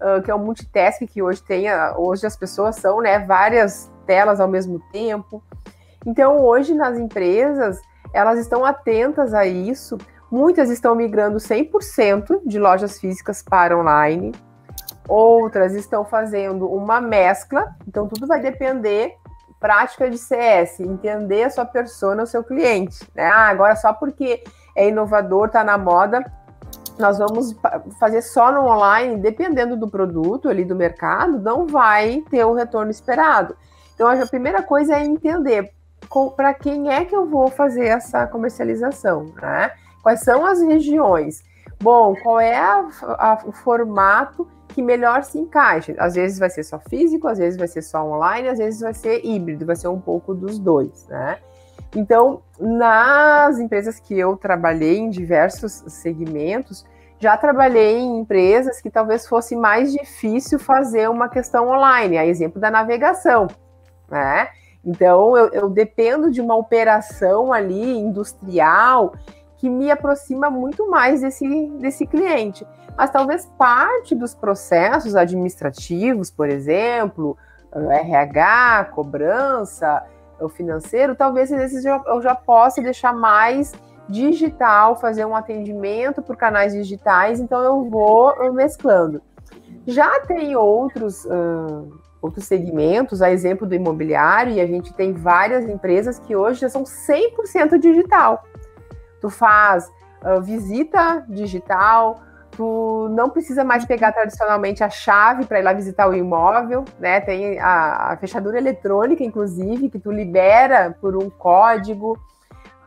[0.00, 4.40] uh, que é o multitask que hoje tem, hoje as pessoas são, né, várias telas
[4.40, 5.42] ao mesmo tempo.
[6.06, 7.80] Então, hoje nas empresas,
[8.12, 9.98] elas estão atentas a isso,
[10.32, 14.32] Muitas estão migrando 100% de lojas físicas para online.
[15.06, 17.76] Outras estão fazendo uma mescla.
[17.86, 19.14] Então, tudo vai depender
[19.60, 23.06] prática de CS, entender a sua persona, o seu cliente.
[23.14, 23.26] Né?
[23.26, 24.42] Ah, agora só porque
[24.74, 26.24] é inovador, está na moda,
[27.02, 27.54] nós vamos
[27.98, 32.90] fazer só no online, dependendo do produto ali do mercado, não vai ter o retorno
[32.90, 33.56] esperado.
[33.94, 35.72] Então, a primeira coisa é entender
[36.36, 39.72] para quem é que eu vou fazer essa comercialização, né?
[40.02, 41.42] Quais são as regiões?
[41.80, 45.94] Bom, qual é a, a, o formato que melhor se encaixa?
[45.98, 48.94] Às vezes vai ser só físico, às vezes vai ser só online, às vezes vai
[48.94, 51.38] ser híbrido, vai ser um pouco dos dois, né?
[51.94, 56.86] Então, nas empresas que eu trabalhei em diversos segmentos,
[57.22, 62.60] já trabalhei em empresas que talvez fosse mais difícil fazer uma questão online, a exemplo
[62.60, 63.46] da navegação,
[64.10, 64.48] né?
[64.84, 69.14] Então, eu, eu dependo de uma operação ali industrial
[69.56, 72.66] que me aproxima muito mais desse, desse cliente.
[72.96, 77.38] Mas talvez parte dos processos administrativos, por exemplo,
[77.72, 80.02] RH, cobrança,
[80.40, 83.72] o financeiro, talvez esses eu já possa deixar mais
[84.08, 89.22] digital, fazer um atendimento por canais digitais, então eu vou mesclando.
[89.86, 95.68] Já tem outros, uh, outros segmentos, a exemplo do imobiliário, e a gente tem várias
[95.68, 98.44] empresas que hoje já são 100% digital.
[99.20, 99.90] Tu faz
[100.24, 102.20] uh, visita digital,
[102.52, 107.20] tu não precisa mais pegar tradicionalmente a chave para ir lá visitar o imóvel, né?
[107.20, 112.18] Tem a, a, fechadura eletrônica, inclusive, que tu libera por um código,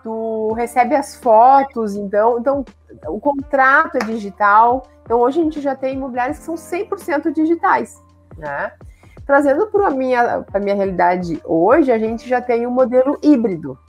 [0.05, 2.63] tu recebe as fotos, então, então
[3.07, 4.83] o contrato é digital.
[5.01, 7.99] Então hoje a gente já tem imobiliários que são 100% digitais,
[8.37, 8.71] né?
[9.25, 13.79] Trazendo para a minha, minha realidade hoje, a gente já tem um modelo híbrido,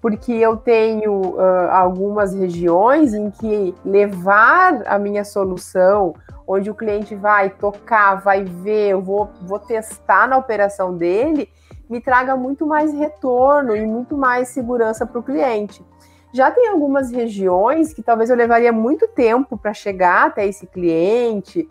[0.00, 6.14] porque eu tenho uh, algumas regiões em que levar a minha solução,
[6.46, 11.50] onde o cliente vai tocar, vai ver, eu vou, vou testar na operação dele,
[11.90, 15.84] me traga muito mais retorno e muito mais segurança para o cliente.
[16.32, 21.68] Já tem algumas regiões que talvez eu levaria muito tempo para chegar até esse cliente,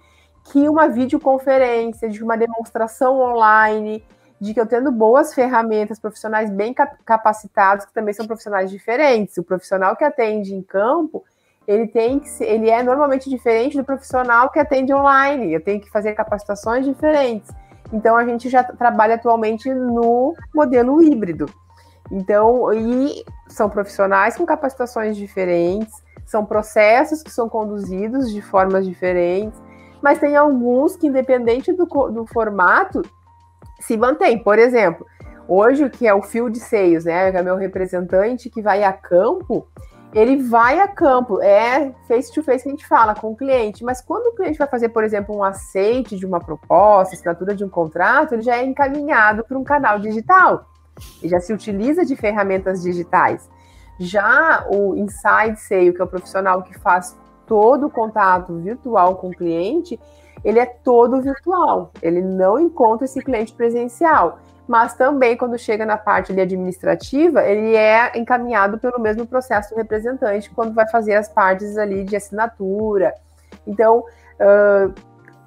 [0.51, 4.03] que uma videoconferência, de uma demonstração online,
[4.41, 6.73] de que eu tendo boas ferramentas, profissionais bem
[7.05, 9.38] capacitados, que também são profissionais diferentes.
[9.38, 11.23] O profissional que atende em campo,
[11.65, 15.53] ele tem que ele é normalmente diferente do profissional que atende online.
[15.53, 17.49] Eu tenho que fazer capacitações diferentes.
[17.91, 21.47] Então a gente já trabalha atualmente no modelo híbrido.
[22.12, 25.93] Então, e são profissionais com capacitações diferentes,
[26.25, 29.60] são processos que são conduzidos de formas diferentes,
[30.02, 33.02] mas tem alguns que, independente do, do formato,
[33.80, 34.41] se mantém.
[34.41, 35.06] Por exemplo,
[35.47, 37.30] hoje que é o fio de seios, né?
[37.30, 39.67] É meu representante que vai a campo,
[40.13, 43.84] ele vai a campo, é face to face que a gente fala com o cliente,
[43.84, 47.63] mas quando o cliente vai fazer, por exemplo, um aceite de uma proposta, assinatura de
[47.63, 50.65] um contrato, ele já é encaminhado para um canal digital
[51.22, 53.48] e já se utiliza de ferramentas digitais.
[54.00, 59.30] Já o inside sale, que é o profissional que faz todo o contato virtual com
[59.30, 60.00] o cliente,
[60.43, 64.39] ele é todo virtual, ele não encontra esse cliente presencial.
[64.69, 70.47] Mas também, quando chega na parte administrativa, ele é encaminhado pelo mesmo processo do representante
[70.51, 73.15] quando vai fazer as partes ali de assinatura.
[73.65, 74.05] Então,
[74.39, 74.93] uh,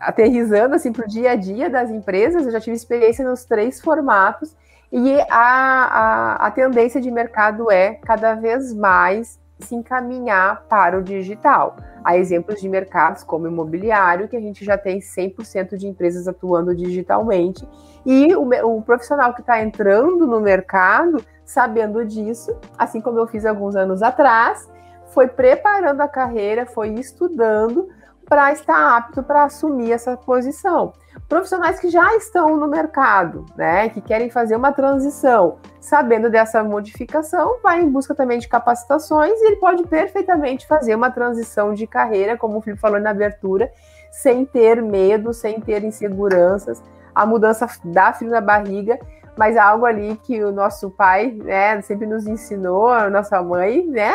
[0.00, 3.80] aterrizando assim para o dia a dia das empresas, eu já tive experiência nos três
[3.80, 4.56] formatos
[4.90, 11.02] e a, a, a tendência de mercado é cada vez mais se encaminhar para o
[11.02, 11.76] digital.
[12.04, 16.74] Há exemplos de mercados como imobiliário, que a gente já tem 100% de empresas atuando
[16.74, 17.66] digitalmente,
[18.04, 23.46] e o, o profissional que está entrando no mercado, sabendo disso, assim como eu fiz
[23.46, 24.68] alguns anos atrás,
[25.12, 27.88] foi preparando a carreira, foi estudando
[28.28, 30.92] para estar apto para assumir essa posição.
[31.32, 37.56] Profissionais que já estão no mercado, né, que querem fazer uma transição, sabendo dessa modificação,
[37.62, 42.36] vai em busca também de capacitações e ele pode perfeitamente fazer uma transição de carreira,
[42.36, 43.72] como o Felipe falou na abertura,
[44.10, 46.82] sem ter medo, sem ter inseguranças.
[47.14, 48.98] A mudança dá frio na barriga,
[49.34, 53.86] mas é algo ali que o nosso pai, né, sempre nos ensinou, a nossa mãe,
[53.86, 54.12] né,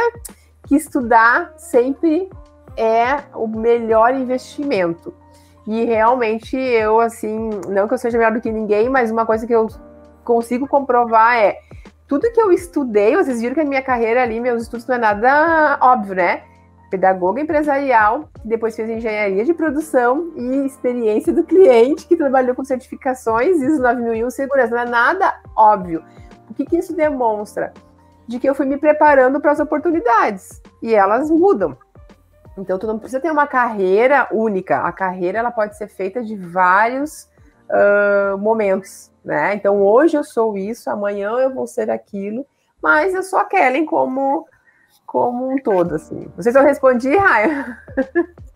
[0.68, 2.30] que estudar sempre
[2.78, 5.12] é o melhor investimento.
[5.68, 9.46] E realmente eu, assim, não que eu seja melhor do que ninguém, mas uma coisa
[9.46, 9.68] que eu
[10.24, 11.60] consigo comprovar é
[12.08, 14.98] tudo que eu estudei, vocês viram que a minha carreira ali, meus estudos não é
[14.98, 16.44] nada óbvio, né?
[16.90, 23.62] Pedagoga empresarial, depois fez engenharia de produção e experiência do cliente, que trabalhou com certificações,
[23.62, 26.02] ISO 9001, segurança, não é nada óbvio.
[26.50, 27.74] O que, que isso demonstra?
[28.26, 31.78] De que eu fui me preparando para as oportunidades e elas mudam.
[32.58, 34.80] Então, tu não precisa ter uma carreira única.
[34.80, 37.30] A carreira ela pode ser feita de vários
[37.70, 39.54] uh, momentos, né?
[39.54, 42.46] Então, hoje eu sou isso, amanhã eu vou ser aquilo,
[42.82, 44.48] mas eu sou a Kellen como,
[45.06, 46.32] como um todo, assim.
[46.36, 47.78] Não sei se eu respondi, Raia.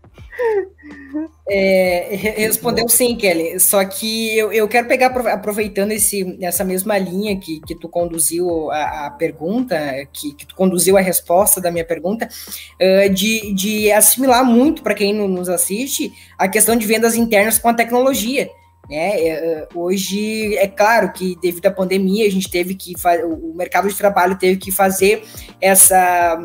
[1.50, 3.60] É, respondeu sim, Kelly.
[3.60, 8.72] Só que eu, eu quero pegar, aproveitando esse, essa mesma linha que, que tu conduziu
[8.72, 9.76] a, a pergunta,
[10.14, 14.94] que, que, tu conduziu a resposta da minha pergunta, uh, de, de assimilar muito para
[14.94, 18.50] quem nos assiste a questão de vendas internas com a tecnologia.
[18.90, 19.28] Né?
[19.28, 22.94] É, hoje, é claro que devido à pandemia, a gente teve que
[23.26, 25.24] o mercado de trabalho teve que fazer
[25.60, 26.38] essa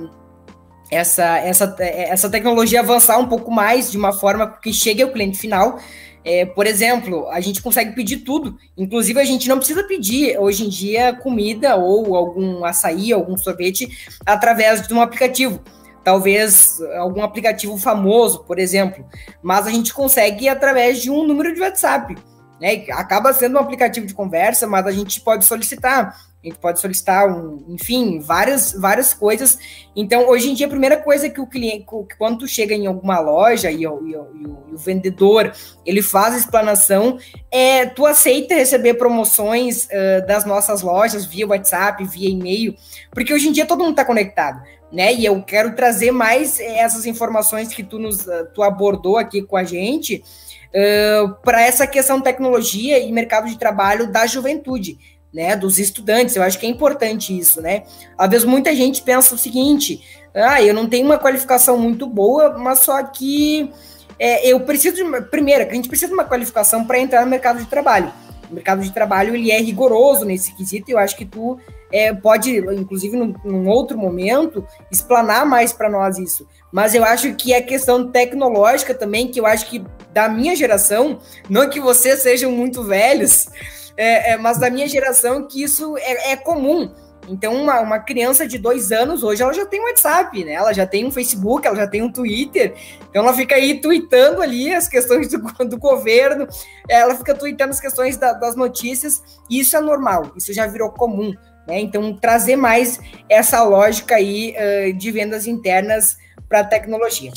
[0.91, 5.39] essa, essa, essa tecnologia avançar um pouco mais de uma forma que chegue ao cliente
[5.39, 5.79] final.
[6.25, 8.59] É, por exemplo, a gente consegue pedir tudo.
[8.77, 13.89] Inclusive, a gente não precisa pedir hoje em dia comida ou algum açaí, algum sorvete
[14.27, 15.61] através de um aplicativo.
[16.03, 19.05] Talvez algum aplicativo famoso, por exemplo.
[19.43, 22.17] Mas a gente consegue através de um número de WhatsApp.
[22.61, 22.85] Né?
[22.93, 27.29] Acaba sendo um aplicativo de conversa, mas a gente pode solicitar a gente pode solicitar,
[27.29, 29.59] um, enfim, várias, várias coisas.
[29.97, 31.85] Então, hoje em dia, a primeira coisa que o cliente,
[32.17, 35.53] quando tu chega em alguma loja e o, e o, e o, vendedor
[35.85, 37.19] ele faz a explanação,
[37.51, 42.77] é tu aceita receber promoções uh, das nossas lojas via WhatsApp, via e-mail,
[43.11, 44.63] porque hoje em dia todo mundo está conectado.
[44.93, 45.15] Né?
[45.15, 49.65] E eu quero trazer mais essas informações que tu nos tu abordou aqui com a
[49.65, 50.23] gente
[50.69, 56.35] uh, para essa questão tecnologia e mercado de trabalho da juventude né, dos estudantes.
[56.35, 57.83] Eu acho que é importante isso, né?
[58.17, 60.03] Às vezes muita gente pensa o seguinte:
[60.35, 63.71] ah, eu não tenho uma qualificação muito boa, mas só que
[64.19, 67.59] é, eu preciso de primeiro, a gente precisa de uma qualificação para entrar no mercado
[67.59, 68.11] de trabalho.
[68.51, 70.89] O mercado de trabalho ele é rigoroso nesse quesito.
[70.89, 71.59] E eu acho que tu
[71.93, 76.47] é, pode, inclusive, num, num, outro momento, explanar mais para nós isso.
[76.73, 81.19] Mas eu acho que é questão tecnológica também, que eu acho que da minha geração,
[81.51, 83.49] não que vocês sejam muito velhos,
[83.97, 86.93] é, é, mas da minha geração que isso é, é comum.
[87.29, 90.53] Então, uma, uma, criança de dois anos, hoje, ela já tem um WhatsApp, né?
[90.53, 92.75] Ela já tem um Facebook, ela já tem um Twitter.
[93.11, 96.47] Então, ela fica aí tweetando ali as questões do, do governo,
[96.89, 100.91] ela fica tweetando as questões da, das notícias, e isso é normal, isso já virou
[100.91, 101.35] comum,
[101.67, 101.81] né?
[101.81, 106.17] Então, trazer mais essa lógica aí uh, de vendas internas
[106.49, 107.33] para a tecnologia.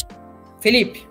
[0.62, 1.09] Felipe.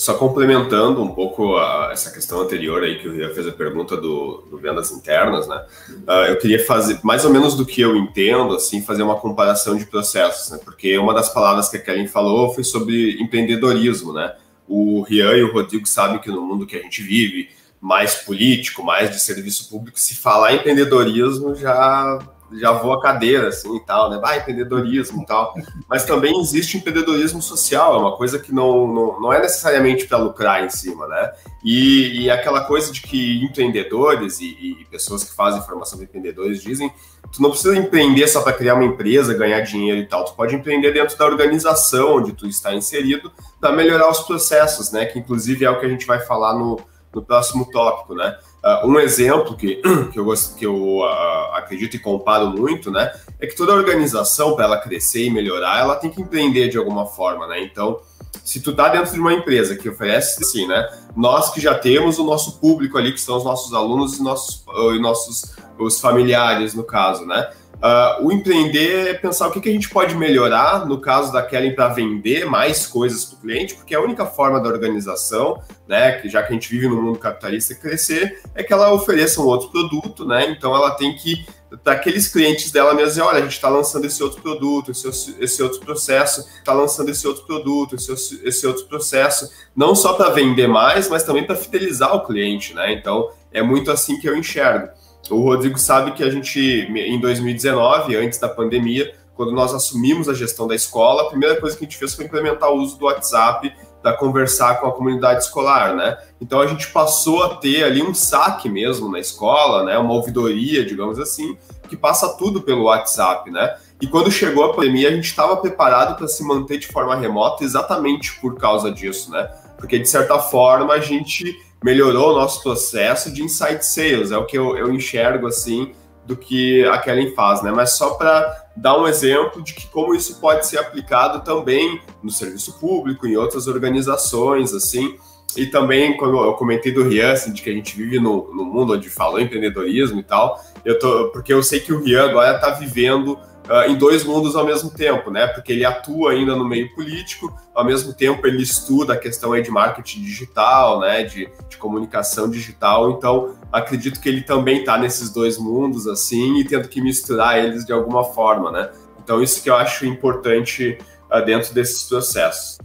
[0.00, 3.98] Só complementando um pouco a, essa questão anterior aí que o Rian fez a pergunta
[3.98, 5.62] do, do vendas internas, né?
[5.90, 9.76] Uh, eu queria fazer mais ou menos do que eu entendo, assim, fazer uma comparação
[9.76, 10.58] de processos, né?
[10.64, 14.34] Porque uma das palavras que a Karen falou foi sobre empreendedorismo, né?
[14.66, 18.82] O Rian e o Rodrigo sabem que no mundo que a gente vive, mais político,
[18.82, 22.18] mais de serviço público, se falar em empreendedorismo já
[22.52, 24.18] já vou a cadeira, assim, e tal, né?
[24.18, 25.54] Vai, empreendedorismo e tal.
[25.88, 30.18] Mas também existe empreendedorismo social, é uma coisa que não, não, não é necessariamente para
[30.18, 31.32] lucrar em cima, né?
[31.62, 34.46] E, e, aquela coisa de que empreendedores e,
[34.80, 36.90] e, pessoas que fazem formação de empreendedores dizem
[37.32, 40.24] tu não precisa empreender só para criar uma empresa, ganhar dinheiro e tal.
[40.24, 45.04] Tu pode empreender dentro da organização onde tu está inserido para melhorar os processos, né?
[45.04, 46.80] Que inclusive é o que a gente vai falar no,
[47.14, 48.36] no próximo tópico, né?
[48.62, 49.76] Uh, um exemplo que,
[50.12, 54.66] que eu, que eu uh, acredito e comparo muito, né, é que toda organização, para
[54.66, 57.62] ela crescer e melhorar, ela tem que empreender de alguma forma, né?
[57.62, 58.00] Então,
[58.44, 62.18] se tu tá dentro de uma empresa que oferece assim, né, nós que já temos
[62.18, 64.62] o nosso público ali, que são os nossos alunos e nossos,
[64.94, 67.50] e nossos os familiares, no caso, né?
[67.80, 71.42] Uh, o empreender é pensar o que, que a gente pode melhorar, no caso da
[71.42, 76.12] Kellen, para vender mais coisas para o cliente, porque a única forma da organização, né,
[76.12, 79.46] que já que a gente vive no mundo capitalista, crescer, é que ela ofereça um
[79.46, 80.50] outro produto, né?
[80.50, 81.46] Então ela tem que,
[81.82, 85.36] para aqueles clientes dela mesmo, dizer, olha, a gente está lançando esse outro produto, esse,
[85.40, 90.28] esse outro processo, está lançando esse outro produto, esse, esse outro processo, não só para
[90.28, 92.92] vender mais, mas também para fidelizar o cliente, né?
[92.92, 94.99] Então é muito assim que eu enxergo.
[95.28, 100.34] O Rodrigo sabe que a gente, em 2019, antes da pandemia, quando nós assumimos a
[100.34, 103.06] gestão da escola, a primeira coisa que a gente fez foi implementar o uso do
[103.06, 106.16] WhatsApp para conversar com a comunidade escolar, né?
[106.40, 109.98] Então a gente passou a ter ali um saque mesmo na escola, né?
[109.98, 111.56] Uma ouvidoria, digamos assim,
[111.88, 113.76] que passa tudo pelo WhatsApp, né?
[114.00, 117.62] E quando chegou a pandemia, a gente estava preparado para se manter de forma remota
[117.62, 119.50] exatamente por causa disso, né?
[119.76, 124.44] Porque de certa forma a gente melhorou o nosso processo de insight sales, é o
[124.44, 125.92] que eu, eu enxergo assim
[126.26, 127.72] do que a Kellen faz, né?
[127.72, 132.30] Mas só para dar um exemplo de que como isso pode ser aplicado também no
[132.30, 135.18] serviço público, em outras organizações, assim,
[135.56, 138.64] e também, quando eu comentei do Rian, assim, de que a gente vive no, no
[138.64, 142.54] mundo onde falou empreendedorismo e tal, eu tô, porque eu sei que o Rian agora
[142.54, 143.38] está vivendo
[143.70, 145.46] uh, em dois mundos ao mesmo tempo, né?
[145.46, 149.62] Porque ele atua ainda no meio político, ao mesmo tempo ele estuda a questão aí
[149.62, 151.22] de marketing digital, né?
[151.22, 153.12] De, de comunicação digital.
[153.12, 157.86] Então, acredito que ele também está nesses dois mundos, assim, e tendo que misturar eles
[157.86, 158.90] de alguma forma, né?
[159.22, 160.98] Então, isso que eu acho importante
[161.30, 162.78] uh, dentro desses processos.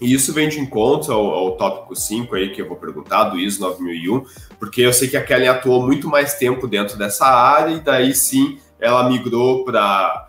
[0.00, 3.36] E isso vem de encontro ao, ao, tópico 5 aí que eu vou perguntar, do
[3.36, 4.24] ISO 9001,
[4.56, 8.14] porque eu sei que a Kelly atuou muito mais tempo dentro dessa área e daí
[8.14, 10.26] sim ela migrou para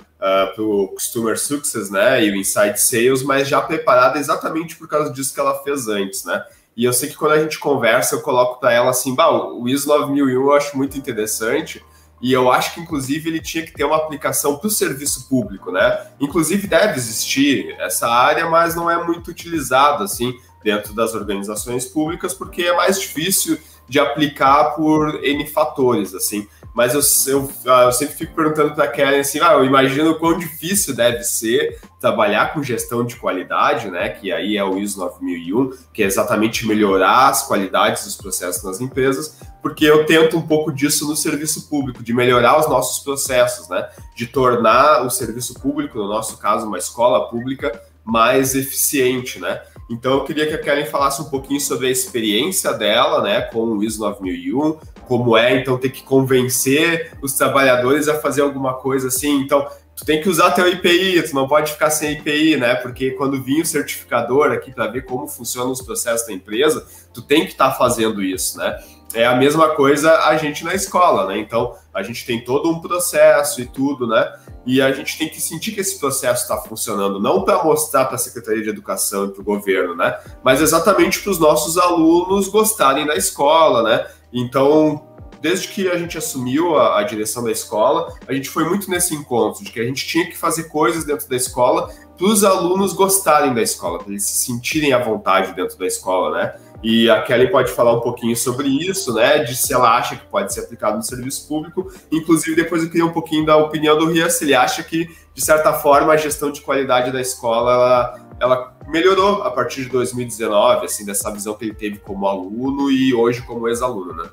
[0.57, 5.11] uh, o Customer Success, né, e o Inside Sales, mas já preparada exatamente por causa
[5.11, 6.43] disso que ela fez antes, né.
[6.75, 9.67] E eu sei que quando a gente conversa, eu coloco para ela assim, bah, o
[9.67, 11.83] ISO 9001 eu acho muito interessante,
[12.21, 15.71] e eu acho que, inclusive, ele tinha que ter uma aplicação para o serviço público,
[15.71, 16.07] né?
[16.19, 22.33] Inclusive, deve existir essa área, mas não é muito utilizada, assim, dentro das organizações públicas,
[22.33, 26.47] porque é mais difícil de aplicar por N fatores, assim.
[26.73, 27.01] Mas eu,
[27.33, 30.37] eu, ah, eu sempre fico perguntando para a Kellen assim, ah, eu imagino o quão
[30.37, 34.09] difícil deve ser trabalhar com gestão de qualidade, né?
[34.09, 38.79] Que aí é o ISO 9001, que é exatamente melhorar as qualidades dos processos nas
[38.79, 43.67] empresas, porque eu tento um pouco disso no serviço público, de melhorar os nossos processos,
[43.67, 43.89] né?
[44.15, 49.61] De tornar o serviço público, no nosso caso, uma escola pública, mais eficiente, né?
[49.89, 53.59] Então eu queria que a Kellen falasse um pouquinho sobre a experiência dela, né, com
[53.59, 54.77] o ISO 9001,
[55.09, 59.41] como é então ter que convencer os trabalhadores a fazer alguma coisa assim.
[59.41, 62.75] Então, tu tem que usar teu IPI, tu não pode ficar sem IPI, né?
[62.75, 67.23] Porque quando vir o certificador aqui para ver como funcionam os processos da empresa, tu
[67.23, 68.79] tem que estar tá fazendo isso, né?
[69.15, 71.39] É a mesma coisa a gente na escola, né?
[71.39, 74.31] Então, a gente tem todo um processo e tudo, né?
[74.63, 78.15] E a gente tem que sentir que esse processo está funcionando, não para mostrar para
[78.15, 80.15] a Secretaria de Educação e para o governo, né?
[80.43, 84.05] Mas exatamente para os nossos alunos gostarem da escola, né?
[84.33, 85.07] Então,
[85.41, 89.15] desde que a gente assumiu a, a, direção da escola, a gente foi muito nesse
[89.15, 92.93] encontro de que a gente tinha que fazer coisas dentro da escola para os alunos
[92.93, 96.53] gostarem da escola, para eles se sentirem à vontade dentro da escola, né?
[96.81, 99.39] E a Kelly pode falar um pouquinho sobre isso, né?
[99.39, 101.91] De se ela acha que pode ser aplicado no serviço público.
[102.09, 105.09] Inclusive, depois eu queria um pouquinho da opinião do Rian, se ele acha que,
[105.39, 109.89] de certa forma, a gestão de qualidade da escola ela, ela melhorou a partir de
[109.89, 114.29] 2019, assim, dessa visão que ele teve como aluno e hoje como ex-aluno, né?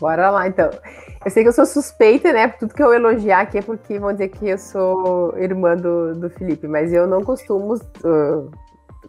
[0.00, 0.68] Bora lá, então.
[1.24, 2.48] Eu sei que eu sou suspeita, né?
[2.48, 6.28] Tudo que eu elogiar aqui é porque vão dizer que eu sou irmã do, do
[6.30, 8.50] Felipe, mas eu não costumo, uh,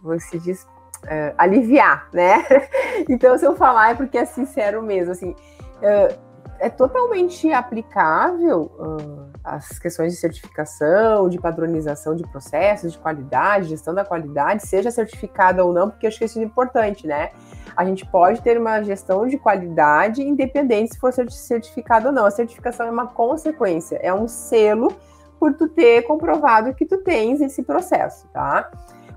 [0.00, 0.62] como se diz,
[1.02, 2.44] uh, aliviar, né?
[3.10, 5.30] então, se eu falar é porque é sincero mesmo, assim.
[5.30, 6.16] Uh,
[6.60, 13.94] é totalmente aplicável uh, as questões de certificação, de padronização de processos, de qualidade, gestão
[13.94, 17.30] da qualidade, seja certificada ou não, porque eu acho que isso é importante, né?
[17.76, 22.26] A gente pode ter uma gestão de qualidade independente se for certificado ou não.
[22.26, 24.92] A certificação é uma consequência, é um selo
[25.38, 28.70] por tu ter comprovado que tu tens esse processo, tá?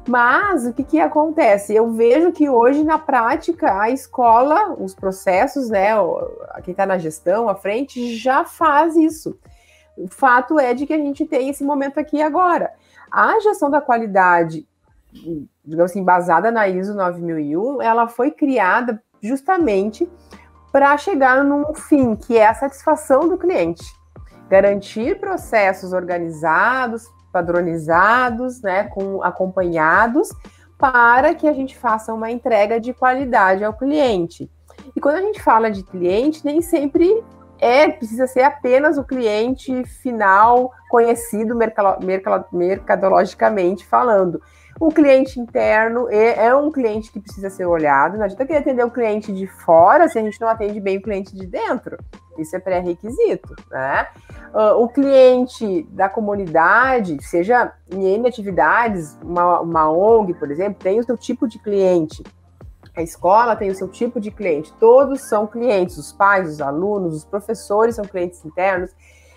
[0.08, 1.74] Mas o que, que acontece?
[1.74, 5.92] Eu vejo que hoje, na prática, a escola, os processos, né?
[6.64, 9.38] Quem está na gestão, à frente, já faz isso.
[9.98, 12.72] O fato é de que a gente tem esse momento aqui agora.
[13.12, 14.68] A gestão da qualidade,
[15.64, 20.10] digamos assim, basada na ISO 9001, ela foi criada justamente
[20.72, 23.86] para chegar num fim, que é a satisfação do cliente.
[24.50, 30.30] Garantir processos organizados, padronizados, né, com acompanhados,
[30.78, 34.50] para que a gente faça uma entrega de qualidade ao cliente.
[34.96, 37.24] E quando a gente fala de cliente, nem sempre
[37.64, 41.58] é precisa ser apenas o cliente final conhecido
[42.52, 44.42] mercadologicamente falando.
[44.80, 48.18] O cliente interno é, é, um cliente que precisa ser olhado.
[48.18, 51.02] Não adianta querer atender o cliente de fora se a gente não atende bem o
[51.02, 51.98] cliente de dentro.
[52.38, 54.08] Isso é pré-requisito, né?
[54.54, 61.04] Uh, o cliente da comunidade, seja em atividades, uma, uma ONG, por exemplo, tem o
[61.04, 62.24] seu tipo de cliente.
[62.96, 64.74] A escola tem o seu tipo de cliente.
[64.80, 68.92] Todos são clientes, os pais, os alunos, os professores são clientes internos.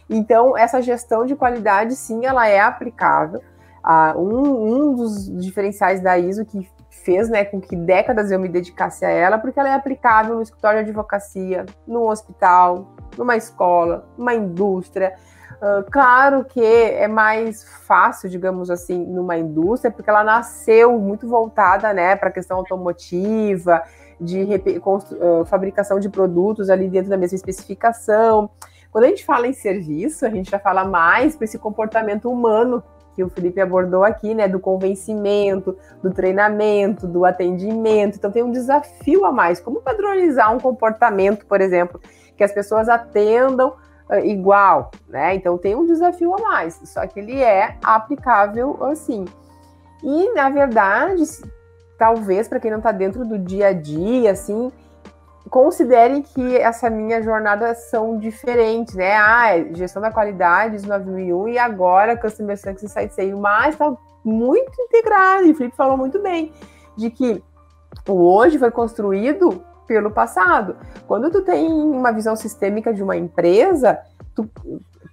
[0.09, 3.43] Então, essa gestão de qualidade, sim, ela é aplicável
[3.87, 8.49] Uh, um, um dos diferenciais da ISO que fez né, com que décadas eu me
[8.49, 14.09] dedicasse a ela, porque ela é aplicável no escritório de advocacia, no hospital, numa escola,
[14.19, 15.15] numa indústria.
[15.57, 21.93] Uh, claro que é mais fácil, digamos assim, numa indústria, porque ela nasceu muito voltada
[21.95, 23.83] né, para a questão automotiva,
[24.21, 28.51] de uh, fabricação de produtos ali dentro da mesma especificação.
[28.91, 32.83] Quando a gente fala em serviço, a gente já fala mais para esse comportamento humano
[33.15, 38.17] que o Felipe abordou aqui, né, do convencimento, do treinamento, do atendimento.
[38.17, 41.99] Então tem um desafio a mais, como padronizar um comportamento, por exemplo,
[42.37, 43.75] que as pessoas atendam
[44.25, 45.35] igual, né?
[45.35, 49.25] Então tem um desafio a mais, só que ele é aplicável assim.
[50.03, 51.25] E na verdade,
[51.99, 54.71] talvez para quem não está dentro do dia a dia, assim,
[55.51, 59.17] considerem que essa minha jornada são diferentes, né?
[59.17, 63.93] Ah, é gestão da qualidade, 9001 e agora Customer Success Insight Sale, mas está
[64.25, 66.53] muito integrado, e o Felipe falou muito bem,
[66.97, 67.43] de que
[68.09, 70.77] o hoje foi construído pelo passado.
[71.07, 73.99] Quando tu tem uma visão sistêmica de uma empresa,
[74.35, 74.49] tu,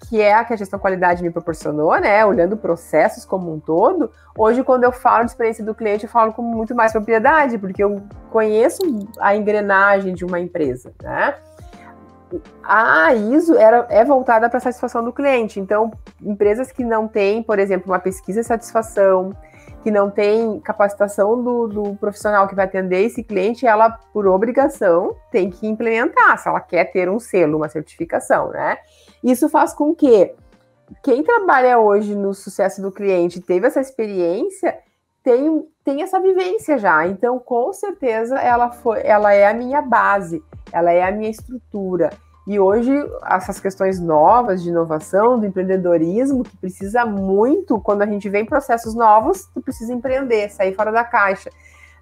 [0.08, 2.26] que é a que a gestão qualidade me proporcionou, né?
[2.26, 4.12] Olhando processos como um todo.
[4.38, 7.84] Hoje, quando eu falo de experiência do cliente, eu falo com muito mais propriedade, porque
[7.84, 8.82] eu conheço
[9.20, 11.36] a engrenagem de uma empresa, né?
[12.64, 15.60] A ISO era, é voltada para a satisfação do cliente.
[15.60, 19.36] Então, empresas que não têm, por exemplo, uma pesquisa de satisfação,
[19.84, 25.16] que não tem capacitação do, do, profissional que vai atender esse cliente, ela, por obrigação,
[25.30, 28.78] tem que implementar, se ela quer ter um selo, uma certificação, né?
[29.22, 30.34] Isso faz com que
[31.04, 34.78] quem trabalha hoje no sucesso do cliente teve essa experiência,
[35.22, 37.06] tem, tem essa vivência já.
[37.06, 42.10] Então, com certeza, ela, foi, ela é a minha base, ela é a minha estrutura.
[42.46, 42.92] E hoje,
[43.26, 48.94] essas questões novas de inovação, do empreendedorismo, que precisa muito, quando a gente vem processos
[48.94, 51.50] novos, tu precisa empreender, sair fora da caixa,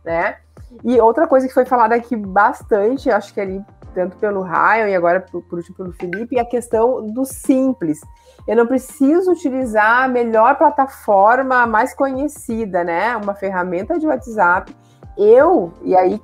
[0.03, 0.37] né?
[0.83, 3.63] E outra coisa que foi falada aqui bastante, acho que ali
[3.93, 7.99] tanto pelo Ryan e agora por, por último pelo Felipe, é a questão do simples.
[8.47, 13.15] Eu não preciso utilizar a melhor plataforma mais conhecida, né?
[13.17, 14.75] Uma ferramenta de WhatsApp.
[15.17, 16.21] Eu, e aí,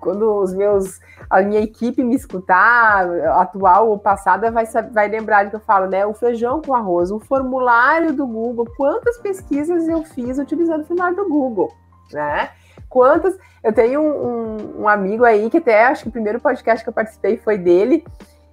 [0.00, 3.06] quando os meus, a minha equipe me escutar,
[3.38, 6.04] atual ou passada, vai, vai lembrar de que eu falo, né?
[6.06, 11.16] O feijão com arroz, o formulário do Google, quantas pesquisas eu fiz utilizando o formulário
[11.16, 11.72] do Google,
[12.12, 12.50] né?
[12.88, 13.38] Quantas.
[13.62, 16.88] Eu tenho um, um, um, amigo aí que até acho que o primeiro podcast que
[16.88, 18.04] eu participei foi dele.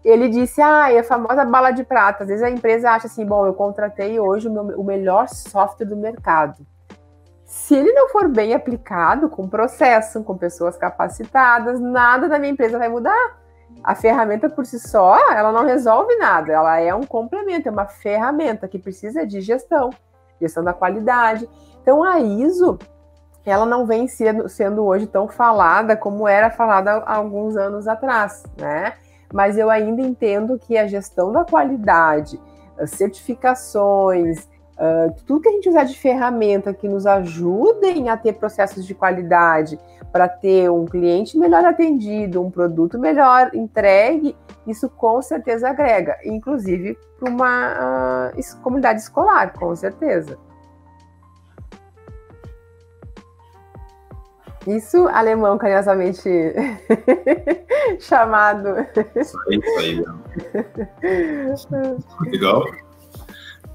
[0.03, 2.23] Ele disse: Ah, é a famosa bala de prata.
[2.23, 5.87] Às vezes a empresa acha assim: bom, eu contratei hoje o, meu, o melhor software
[5.87, 6.65] do mercado.
[7.47, 12.77] Se ele não for bem aplicado, com processo, com pessoas capacitadas, nada da minha empresa
[12.77, 13.39] vai mudar.
[13.81, 17.85] A ferramenta por si só, ela não resolve nada, ela é um complemento, é uma
[17.85, 19.91] ferramenta que precisa de gestão,
[20.41, 21.49] gestão da qualidade.
[21.81, 22.77] Então a ISO,
[23.45, 28.43] ela não vem sendo, sendo hoje tão falada como era falada há alguns anos atrás,
[28.57, 28.93] né?
[29.33, 32.37] Mas eu ainda entendo que a gestão da qualidade,
[32.87, 38.85] certificações, uh, tudo que a gente usar de ferramenta que nos ajudem a ter processos
[38.85, 39.77] de qualidade,
[40.11, 46.97] para ter um cliente melhor atendido, um produto melhor entregue, isso com certeza agrega, inclusive
[47.19, 50.37] para uma uh, comunidade escolar, com certeza.
[54.65, 56.29] Isso, alemão carinhosamente
[58.01, 58.85] chamado.
[59.15, 60.03] Isso aí,
[61.53, 62.31] isso aí.
[62.31, 62.65] Legal.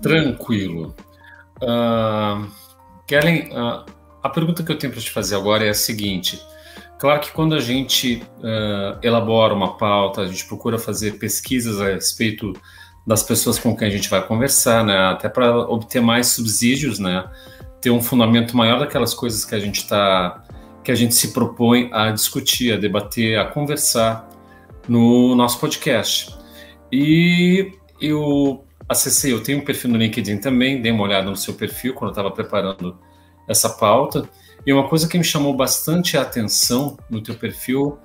[0.02, 0.94] Tranquilo.
[1.62, 2.50] Uh,
[3.06, 3.84] Kellen, uh,
[4.22, 6.40] a pergunta que eu tenho para te fazer agora é a seguinte.
[6.98, 11.86] Claro que quando a gente uh, elabora uma pauta, a gente procura fazer pesquisas a
[11.86, 12.52] respeito
[13.06, 14.96] das pessoas com quem a gente vai conversar, né?
[14.96, 17.24] Até para obter mais subsídios, né?
[17.80, 20.44] Ter um fundamento maior daquelas coisas que a gente está
[20.84, 24.28] que a gente se propõe a discutir, a debater, a conversar
[24.88, 26.36] no nosso podcast.
[26.90, 31.54] E eu acessei, eu tenho um perfil no LinkedIn também, dei uma olhada no seu
[31.54, 32.98] perfil quando eu estava preparando
[33.48, 34.28] essa pauta.
[34.64, 37.98] E uma coisa que me chamou bastante a atenção no teu perfil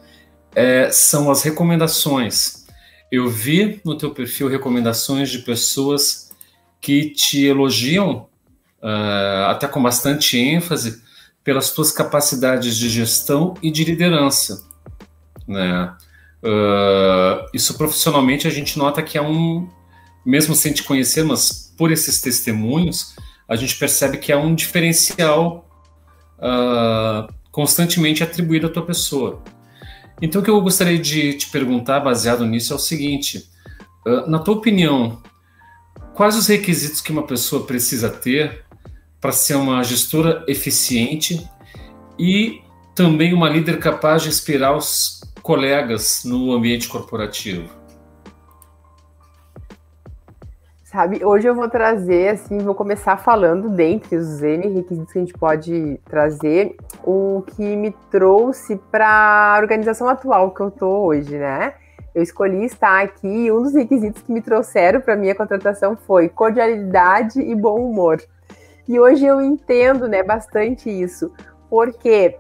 [0.56, 2.66] é, são as recomendações.
[3.12, 6.32] Eu vi no teu perfil recomendações de pessoas
[6.82, 8.28] que te elogiam,
[8.82, 11.02] uh, até com bastante ênfase,
[11.44, 14.68] pelas tuas capacidades de gestão e de liderança,
[15.48, 15.96] né?
[16.44, 19.68] Uh, isso profissionalmente a gente nota que é um,
[20.28, 23.16] mesmo sem te conhecer, mas por esses testemunhos,
[23.48, 25.70] a gente percebe que é um diferencial
[26.38, 29.42] uh, constantemente atribuído à tua pessoa.
[30.22, 33.50] Então, o que eu gostaria de te perguntar, baseado nisso, é o seguinte:
[34.06, 35.24] uh, na tua opinião,
[36.14, 38.66] quais os requisitos que uma pessoa precisa ter
[39.22, 41.50] para ser uma gestora eficiente
[42.20, 42.60] e
[42.94, 47.87] também uma líder capaz de inspirar os colegas no ambiente corporativo?
[50.98, 55.22] Sabe, hoje eu vou trazer, assim, vou começar falando, dentre os N requisitos que a
[55.22, 61.38] gente pode trazer, o que me trouxe para a organização atual que eu tô hoje,
[61.38, 61.76] né?
[62.16, 66.30] Eu escolhi estar aqui e um dos requisitos que me trouxeram para minha contratação foi
[66.30, 68.18] cordialidade e bom humor.
[68.88, 71.32] E hoje eu entendo, né, bastante isso.
[71.70, 72.40] Porque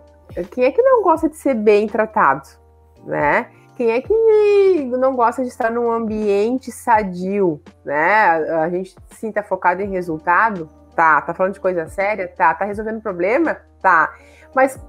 [0.49, 2.49] quem é que não gosta de ser bem tratado,
[3.05, 3.51] né?
[3.78, 4.11] Quem é que
[4.97, 8.32] não gosta de estar num ambiente sadio, né?
[8.63, 11.21] A gente sim tá focado em resultado, tá?
[11.21, 12.55] Tá falando de coisa séria, tá?
[12.55, 14.11] Tá resolvendo problema, tá?
[14.55, 14.84] Mas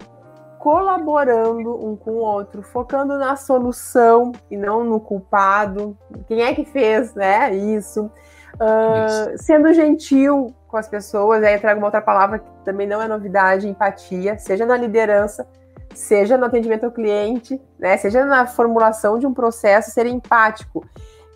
[0.58, 5.94] colaborando um com o outro, focando na solução e não no culpado.
[6.26, 7.54] Quem é que fez, né?
[7.54, 8.10] Isso.
[8.54, 9.44] Uh, isso.
[9.44, 13.06] Sendo gentil com as pessoas, aí eu trago uma outra palavra que também não é
[13.06, 15.46] novidade, empatia, seja na liderança,
[15.94, 17.96] seja no atendimento ao cliente, né?
[17.96, 20.84] Seja na formulação de um processo, ser empático.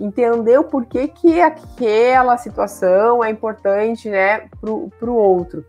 [0.01, 5.65] Entender o porquê que aquela situação é importante, né, para o outro.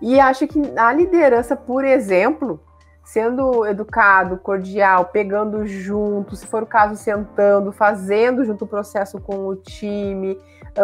[0.00, 2.60] E acho que a liderança, por exemplo,
[3.04, 9.46] sendo educado, cordial, pegando junto, se for o caso, sentando, fazendo junto o processo com
[9.46, 10.38] o time,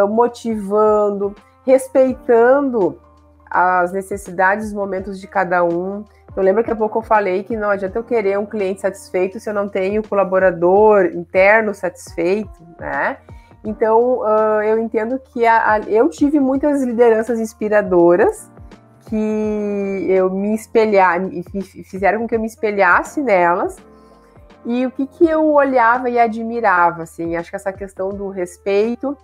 [0.09, 3.01] motivando, respeitando
[3.49, 6.05] as necessidades, os momentos de cada um.
[6.37, 9.41] Eu lembro que há pouco eu falei que não adianta eu querer um cliente satisfeito
[9.41, 13.17] se eu não tenho colaborador interno satisfeito, né?
[13.65, 18.51] Então, uh, eu entendo que a, a, eu tive muitas lideranças inspiradoras
[19.09, 21.21] que eu me espelhar,
[21.85, 23.77] fizeram com que eu me espelhasse nelas.
[24.65, 29.17] E o que, que eu olhava e admirava, assim, acho que essa questão do respeito,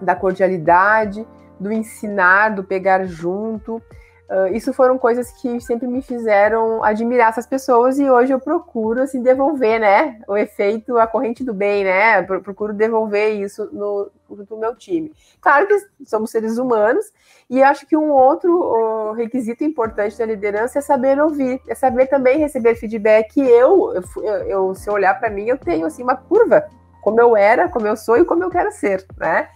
[0.00, 1.26] da cordialidade,
[1.58, 3.82] do ensinar, do pegar junto,
[4.28, 9.00] Uh, isso foram coisas que sempre me fizeram admirar essas pessoas e hoje eu procuro
[9.00, 14.56] assim devolver, né, o efeito, a corrente do bem, né, procuro devolver isso no, no
[14.58, 15.14] meu time.
[15.40, 17.06] Claro que somos seres humanos
[17.48, 22.38] e acho que um outro requisito importante da liderança é saber ouvir, é saber também
[22.38, 23.40] receber feedback.
[23.40, 26.68] Eu, eu, eu se olhar para mim, eu tenho assim uma curva,
[27.00, 29.48] como eu era, como eu sou e como eu quero ser, né?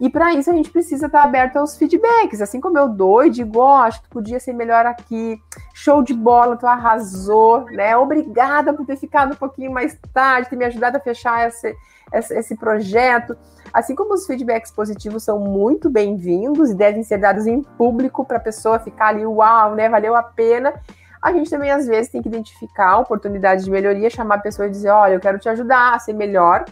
[0.00, 3.30] E para isso a gente precisa estar aberto aos feedbacks, assim como eu dou e
[3.30, 5.40] digo, oh, acho que podia ser melhor aqui,
[5.72, 7.96] show de bola, tu arrasou, né?
[7.96, 11.74] Obrigada por ter ficado um pouquinho mais tarde, ter me ajudado a fechar esse,
[12.12, 13.36] esse, esse projeto.
[13.72, 18.38] Assim como os feedbacks positivos são muito bem-vindos e devem ser dados em público para
[18.38, 19.88] a pessoa ficar ali, uau, né?
[19.88, 20.74] Valeu a pena.
[21.22, 24.70] A gente também, às vezes, tem que identificar oportunidades de melhoria, chamar a pessoa e
[24.70, 26.64] dizer, olha, eu quero te ajudar a ser melhor.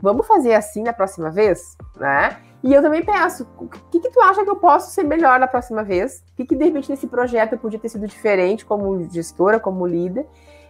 [0.00, 2.36] Vamos fazer assim na próxima vez, né?
[2.62, 5.46] E eu também peço, o que, que tu acha que eu posso ser melhor na
[5.46, 6.24] próxima vez?
[6.32, 9.86] O que, que de repente nesse projeto eu podia ter sido diferente como gestora, como
[9.86, 10.26] líder?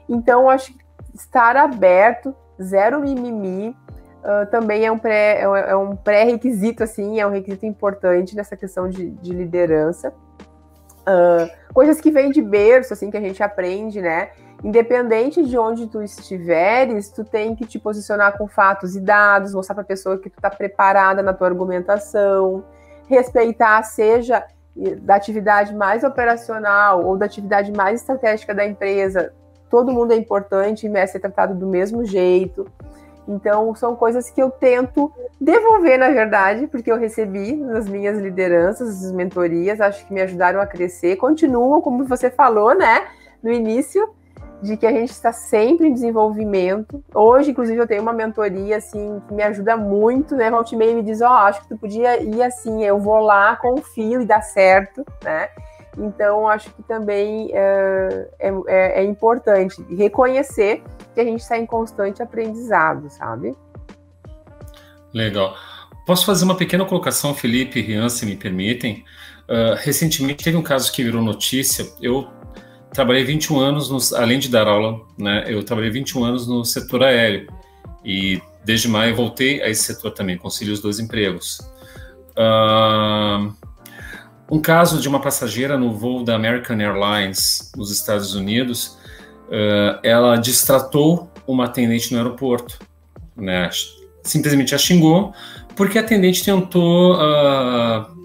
[0.08, 0.84] Então, acho que
[1.14, 3.74] estar aberto, zero mimimi,
[4.22, 8.88] uh, também é um pré, é um pré-requisito, assim, é um requisito importante nessa questão
[8.88, 10.12] de, de liderança.
[11.00, 14.30] Uh, coisas que vêm de berço, assim, que a gente aprende, né?
[14.62, 19.74] Independente de onde tu estiveres, tu tem que te posicionar com fatos e dados, mostrar
[19.74, 22.64] para a pessoa que tu está preparada na tua argumentação,
[23.06, 24.44] respeitar, seja
[25.00, 29.32] da atividade mais operacional ou da atividade mais estratégica da empresa,
[29.70, 32.66] todo mundo é importante e merece ser tratado do mesmo jeito.
[33.26, 39.04] Então, são coisas que eu tento devolver, na verdade, porque eu recebi nas minhas lideranças,
[39.04, 41.16] as mentorias, acho que me ajudaram a crescer.
[41.16, 43.06] Continuam, como você falou, né,
[43.42, 44.08] no início,
[44.62, 47.02] de que a gente está sempre em desenvolvimento.
[47.14, 50.50] Hoje, inclusive, eu tenho uma mentoria assim que me ajuda muito, né?
[50.50, 53.56] Volte meio me diz, ó, oh, acho que tu podia ir assim, eu vou lá,
[53.56, 55.48] confio e dá certo, né?
[55.96, 60.82] Então, acho que também é, é, é importante reconhecer
[61.14, 63.56] que a gente está em constante aprendizado, sabe?
[65.12, 65.56] Legal.
[66.06, 69.04] Posso fazer uma pequena colocação, Felipe e Rian, se me permitem?
[69.48, 71.86] Uh, recentemente teve um caso que virou notícia.
[72.00, 72.28] Eu
[72.92, 77.02] trabalhei 21 anos, no, além de dar aula, né, eu trabalhei 21 anos no setor
[77.04, 77.48] aéreo.
[78.04, 81.58] E desde maio voltei a esse setor também, concilio os dois empregos.
[82.36, 83.52] Uh,
[84.50, 88.98] um caso de uma passageira no voo da American Airlines nos Estados Unidos,
[89.48, 92.78] uh, ela distratou uma atendente no aeroporto,
[93.36, 93.68] né?
[94.22, 95.32] simplesmente a xingou,
[95.74, 98.17] porque a atendente tentou uh,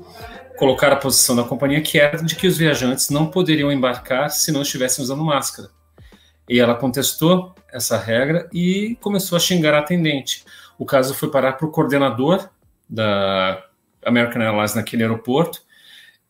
[0.58, 4.52] colocar a posição da companhia que era de que os viajantes não poderiam embarcar se
[4.52, 5.70] não estivessem usando máscara.
[6.48, 10.44] E ela contestou essa regra e começou a xingar a atendente.
[10.78, 12.50] O caso foi parar para o coordenador
[12.90, 13.64] da
[14.06, 15.62] American Airlines naquele aeroporto.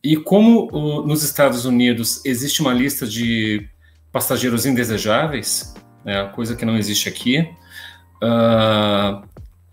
[0.02, 3.68] E como o, nos Estados Unidos existe uma lista de
[4.12, 7.40] passageiros indesejáveis, né, coisa que não existe aqui,
[8.22, 9.26] uh,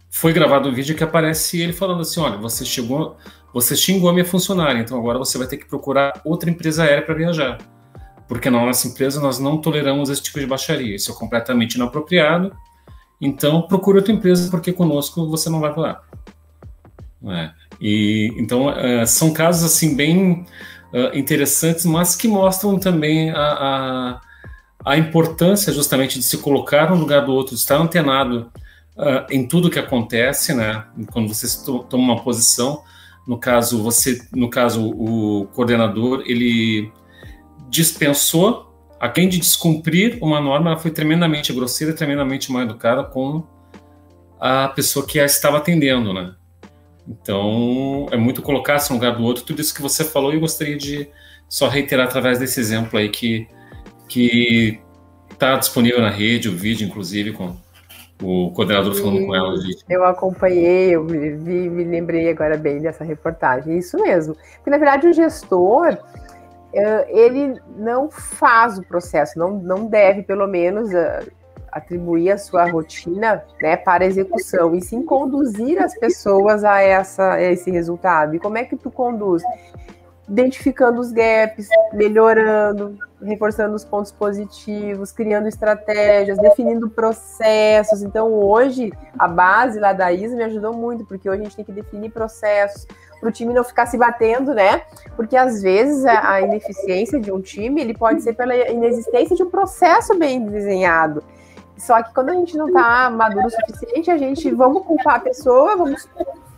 [0.10, 3.18] foi gravado um vídeo que aparece ele falando assim: olha, você chegou,
[3.54, 7.04] você xingou a minha funcionária, então agora você vai ter que procurar outra empresa aérea
[7.04, 7.58] para viajar.
[8.28, 10.96] Porque na nossa empresa nós não toleramos esse tipo de baixaria.
[10.96, 12.56] Isso é completamente inapropriado.
[13.20, 16.02] Então procure outra empresa, porque conosco você não vai voar.
[17.28, 17.52] É.
[17.80, 20.46] E então uh, são casos assim bem
[20.94, 24.22] uh, interessantes, mas que mostram também a, a,
[24.86, 28.52] a, importância justamente de se colocar no lugar do outro, de estar antenado
[28.96, 30.86] uh, em tudo que acontece, né?
[31.12, 31.48] Quando você
[31.90, 32.84] toma uma posição,
[33.28, 36.92] no caso você, no caso o coordenador, ele
[37.70, 43.44] dispensou a quem de descumprir uma norma, ela foi tremendamente grosseira, tremendamente mal educada com
[44.40, 46.36] a pessoa que a estava atendendo, né?
[47.08, 49.44] Então, é muito colocar-se no lugar do outro.
[49.44, 51.08] Tudo isso que você falou, eu gostaria de
[51.50, 53.48] só reiterar através desse exemplo aí que
[54.08, 54.78] que
[55.32, 57.56] está disponível na rede, o vídeo, inclusive, com
[58.22, 59.58] o coordenador Sim, falando com ela.
[59.58, 59.86] Gente.
[59.90, 63.78] Eu acompanhei, eu vi, me lembrei agora bem dessa reportagem.
[63.78, 64.36] Isso mesmo.
[64.56, 65.98] Porque, na verdade, o gestor
[67.10, 70.90] ele não faz o processo, não, não deve, pelo menos,
[71.72, 77.42] atribuir a sua rotina né, para execução, e sim conduzir as pessoas a, essa, a
[77.42, 78.36] esse resultado.
[78.36, 79.42] E como é que tu conduz?
[80.30, 88.02] Identificando os gaps, melhorando, reforçando os pontos positivos, criando estratégias, definindo processos.
[88.02, 91.66] Então, hoje, a base lá da ISA me ajudou muito, porque hoje a gente tem
[91.66, 92.88] que definir processos,
[93.20, 94.82] para o time não ficar se batendo, né?
[95.16, 99.44] Porque às vezes a, a ineficiência de um time ele pode ser pela inexistência de
[99.44, 101.24] um processo bem desenhado.
[101.78, 105.20] Só que quando a gente não está maduro o suficiente, a gente vamos culpar a
[105.20, 106.08] pessoa, vamos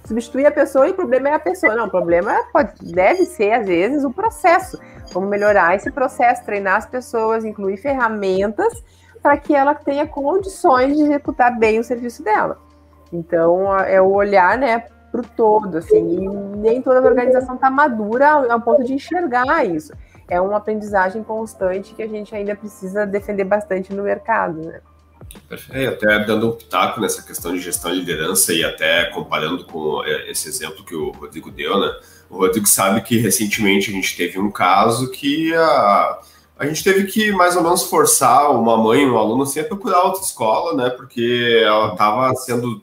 [0.06, 1.76] substituir a pessoa e o problema é a pessoa.
[1.76, 4.80] Não, o problema pode, deve ser, às vezes, o processo.
[5.12, 8.84] Vamos melhorar esse processo, treinar as pessoas, incluir ferramentas
[9.22, 12.58] para que ela tenha condições de executar bem o serviço dela.
[13.12, 16.28] Então, é o olhar, né, para o todo, assim, e
[16.58, 19.94] nem toda organização está madura ao, ponto de enxergar isso.
[20.28, 24.82] É uma aprendizagem constante que a gente ainda precisa defender bastante no mercado, né?
[25.70, 30.04] É, até dando um pitaco nessa questão de gestão e liderança e até comparando com
[30.04, 31.92] é, esse exemplo que o Rodrigo deu, né?
[32.30, 36.20] O Rodrigo sabe que recentemente a gente teve um caso que a,
[36.58, 40.04] a gente teve que mais ou menos forçar uma mãe, um aluno assim, a procurar
[40.04, 40.90] outra escola, né?
[40.90, 42.82] Porque ela estava sendo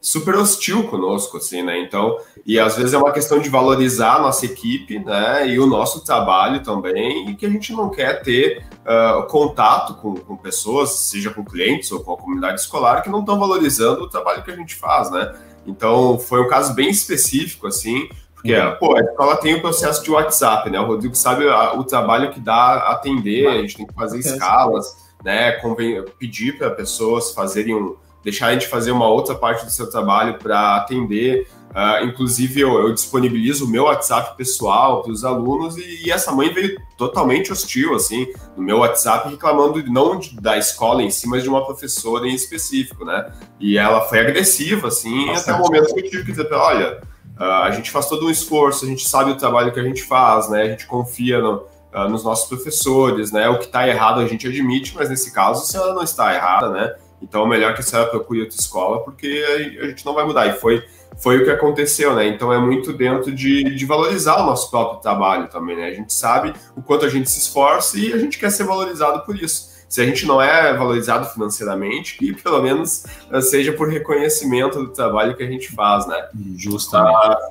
[0.00, 1.78] super hostil conosco, assim, né?
[1.78, 5.46] Então, e às vezes é uma questão de valorizar a nossa equipe, né?
[5.46, 10.14] E o nosso trabalho também, e que a gente não quer ter uh, contato com,
[10.14, 14.08] com, pessoas, seja com clientes ou com a comunidade escolar, que não estão valorizando o
[14.08, 15.34] trabalho que a gente faz, né?
[15.66, 18.76] Então, foi um caso bem específico, assim, porque, uhum.
[18.76, 20.80] pô, a escola tem o processo de WhatsApp, né?
[20.80, 24.96] O Rodrigo sabe a, o trabalho que dá atender, a gente tem que fazer escalas,
[25.22, 25.52] né?
[25.52, 30.38] Conven pedir para pessoas fazerem um deixar de fazer uma outra parte do seu trabalho
[30.38, 31.48] para atender.
[31.70, 36.32] Uh, inclusive, eu, eu, disponibilizo o meu WhatsApp pessoal para os alunos e, e, essa
[36.32, 41.28] mãe veio totalmente hostil, assim, no meu WhatsApp, reclamando não de, da escola em si,
[41.28, 43.32] mas de uma professora em específico, né?
[43.60, 47.00] E ela foi agressiva, assim, Nossa, até o momento que eu tive que dizer olha,
[47.38, 50.02] uh, a gente faz todo um esforço, a gente sabe o trabalho que a gente
[50.02, 50.62] faz, né?
[50.62, 53.48] A gente confia no, uh, nos nossos professores, né?
[53.48, 56.70] O que está errado a gente admite, mas nesse caso a senhora não está errada,
[56.70, 56.94] né?
[57.22, 59.44] Então, é melhor que a senhora procure outra escola, porque
[59.80, 60.46] a gente não vai mudar.
[60.46, 60.82] E foi,
[61.18, 62.26] foi o que aconteceu, né?
[62.26, 65.86] Então, é muito dentro de, de valorizar o nosso próprio trabalho também, né?
[65.86, 69.24] A gente sabe o quanto a gente se esforça e a gente quer ser valorizado
[69.24, 69.70] por isso.
[69.88, 74.90] Se a gente não é valorizado financeiramente, que pelo menos eh, seja por reconhecimento do
[74.90, 76.28] trabalho que a gente faz, né?
[76.56, 77.16] Justamente.
[77.16, 77.50] Ah,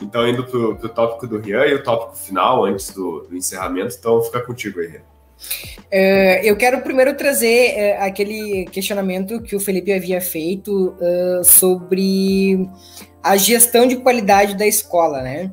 [0.00, 3.94] então, indo para o tópico do Rian e o tópico final, antes do, do encerramento,
[3.96, 5.17] então fica contigo aí, Rian.
[5.88, 12.68] Uh, eu quero primeiro trazer uh, aquele questionamento que o Felipe havia feito uh, sobre
[13.22, 15.50] a gestão de qualidade da escola, né?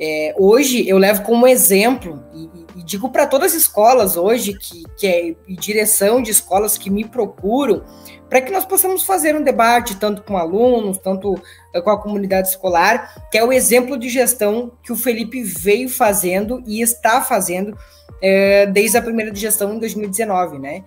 [0.00, 4.84] É, hoje eu levo como exemplo e, e digo para todas as escolas hoje que,
[4.96, 7.82] que é direção de escolas que me procuram
[8.28, 11.34] para que nós possamos fazer um debate tanto com alunos, tanto
[11.82, 16.62] com a comunidade escolar, que é o exemplo de gestão que o Felipe veio fazendo
[16.66, 17.76] e está fazendo
[18.22, 20.84] é, desde a primeira gestão em 2019, né?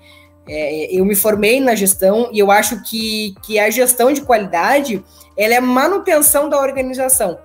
[0.48, 5.04] É, eu me formei na gestão e eu acho que, que a gestão de qualidade
[5.38, 7.40] ela é manutenção da organização.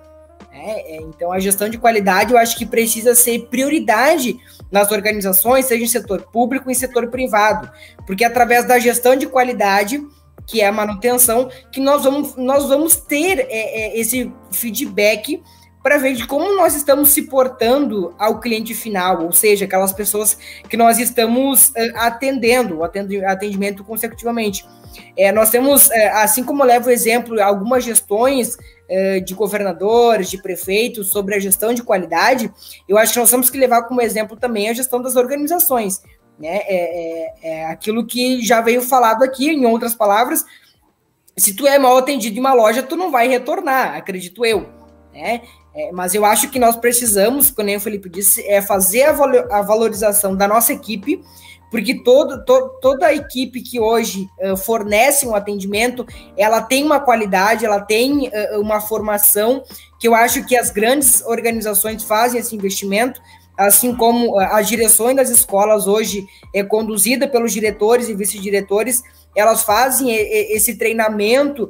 [0.51, 0.97] Né?
[1.01, 4.37] Então, a gestão de qualidade eu acho que precisa ser prioridade
[4.71, 7.69] nas organizações, seja em setor público em setor privado,
[8.05, 10.01] porque é através da gestão de qualidade
[10.47, 15.43] que é a manutenção, que nós vamos, nós vamos ter é, é, esse feedback
[15.83, 20.37] para ver de como nós estamos se portando ao cliente final, ou seja, aquelas pessoas
[20.69, 24.65] que nós estamos uh, atendendo, atendimento consecutivamente.
[25.15, 28.76] É, nós temos, é, assim como eu levo exemplo, algumas gestões é,
[29.25, 32.51] de governadores, de prefeitos sobre a gestão de qualidade,
[32.87, 36.01] eu acho que nós temos que levar como exemplo também a gestão das organizações.
[36.39, 36.61] Né?
[36.67, 40.45] É, é, é aquilo que já veio falado aqui, em outras palavras,
[41.35, 44.67] se tu é mal atendido em uma loja, tu não vai retornar, acredito eu.
[45.13, 45.41] Né?
[45.75, 49.61] É, mas eu acho que nós precisamos, como o Felipe disse, é fazer a, a
[49.61, 51.21] valorização da nossa equipe,
[51.69, 56.05] porque todo, to, toda a equipe que hoje uh, fornece um atendimento,
[56.37, 59.63] ela tem uma qualidade, ela tem uh, uma formação,
[59.99, 63.21] que eu acho que as grandes organizações fazem esse investimento,
[63.57, 69.01] assim como as direções das escolas hoje é conduzida pelos diretores e vice-diretores,
[69.35, 71.69] elas fazem esse treinamento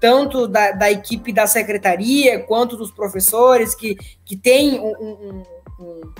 [0.00, 5.42] tanto da, da, equipe da secretaria quanto dos professores que, que tem um, um,
[5.80, 6.12] um,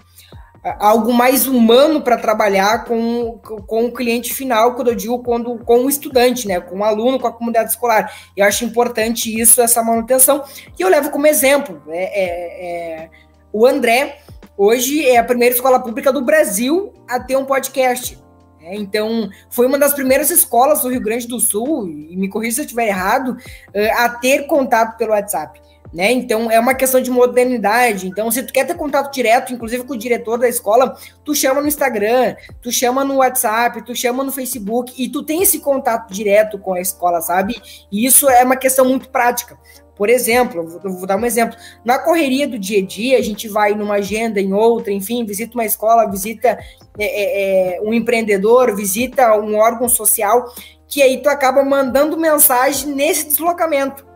[0.79, 5.85] algo mais humano para trabalhar com, com o cliente final, quando eu digo quando, com
[5.85, 8.11] o estudante, né, com o aluno, com a comunidade escolar.
[8.37, 10.43] Eu acho importante isso, essa manutenção,
[10.79, 13.11] e eu levo como exemplo é, é, é,
[13.53, 14.19] o André,
[14.57, 18.19] hoje é a primeira escola pública do Brasil a ter um podcast.
[18.63, 22.55] É, então, foi uma das primeiras escolas do Rio Grande do Sul, e me corrija
[22.55, 23.37] se eu estiver errado,
[23.75, 25.61] eh, a ter contato pelo WhatsApp.
[25.95, 26.11] Né?
[26.11, 28.09] Então, é uma questão de modernidade.
[28.09, 31.61] Então, se tu quer ter contato direto, inclusive com o diretor da escola, tu chama
[31.61, 36.13] no Instagram, tu chama no WhatsApp, tu chama no Facebook, e tu tem esse contato
[36.13, 37.63] direto com a escola, sabe?
[37.93, 39.57] E isso é uma questão muito prática.
[39.95, 41.57] Por exemplo, vou, dar um exemplo.
[41.85, 45.55] Na correria do dia a dia, a gente vai numa agenda, em outra, enfim, visita
[45.55, 46.59] uma escola, visita
[46.99, 50.53] é, é, é, um empreendedor, visita um órgão social,
[50.89, 54.14] que aí tu acaba mandando mensagem nesse deslocamento.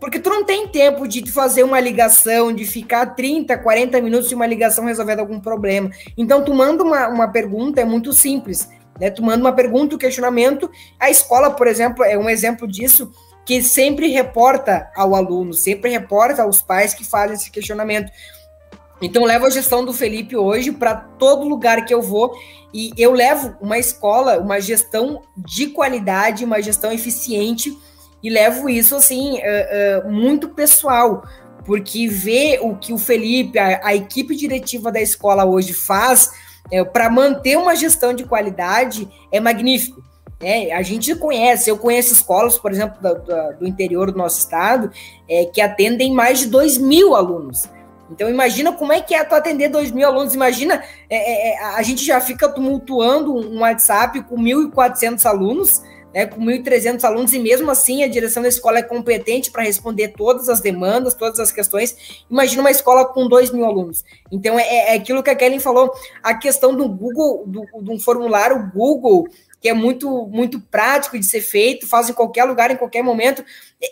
[0.00, 4.34] Porque tu não tem tempo de fazer uma ligação, de ficar 30, 40 minutos de
[4.34, 5.90] uma ligação resolvendo algum problema.
[6.16, 8.68] Então, tu manda uma, uma pergunta, é muito simples.
[9.00, 9.10] Né?
[9.10, 10.70] Tu manda uma pergunta, um questionamento.
[10.98, 13.10] A escola, por exemplo, é um exemplo disso
[13.44, 18.10] que sempre reporta ao aluno, sempre reporta aos pais que fazem esse questionamento.
[19.00, 22.34] Então, levo a gestão do Felipe hoje para todo lugar que eu vou
[22.72, 27.76] e eu levo uma escola, uma gestão de qualidade, uma gestão eficiente
[28.26, 31.22] e levo isso assim uh, uh, muito pessoal,
[31.64, 36.32] porque ver o que o Felipe, a, a equipe diretiva da escola hoje faz
[36.72, 40.02] uh, para manter uma gestão de qualidade é magnífico.
[40.40, 42.98] É, a gente conhece, eu conheço escolas, por exemplo,
[43.60, 44.90] do interior do nosso estado,
[45.30, 47.62] é, que atendem mais de 2 mil alunos.
[48.10, 50.34] Então, imagina como é que é tu atender 2 mil alunos.
[50.34, 55.80] Imagina, é, é, é, a gente já fica tumultuando um WhatsApp com 1.400 alunos,
[56.16, 60.14] né, com 1.300 alunos, e mesmo assim a direção da escola é competente para responder
[60.16, 62.24] todas as demandas, todas as questões.
[62.30, 64.02] Imagina uma escola com 2 mil alunos.
[64.32, 65.92] Então, é, é, aquilo que a Kellen falou,
[66.22, 69.28] a questão do Google, do, de um formulário Google,
[69.60, 73.44] que é muito, muito prático de ser feito, faz em qualquer lugar, em qualquer momento.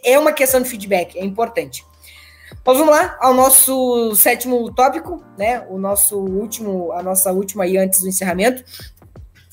[0.03, 1.85] É uma questão de feedback, é importante.
[2.65, 5.67] Mas vamos lá ao nosso sétimo tópico, né?
[5.69, 8.65] O nosso último, a nossa última aí antes do encerramento,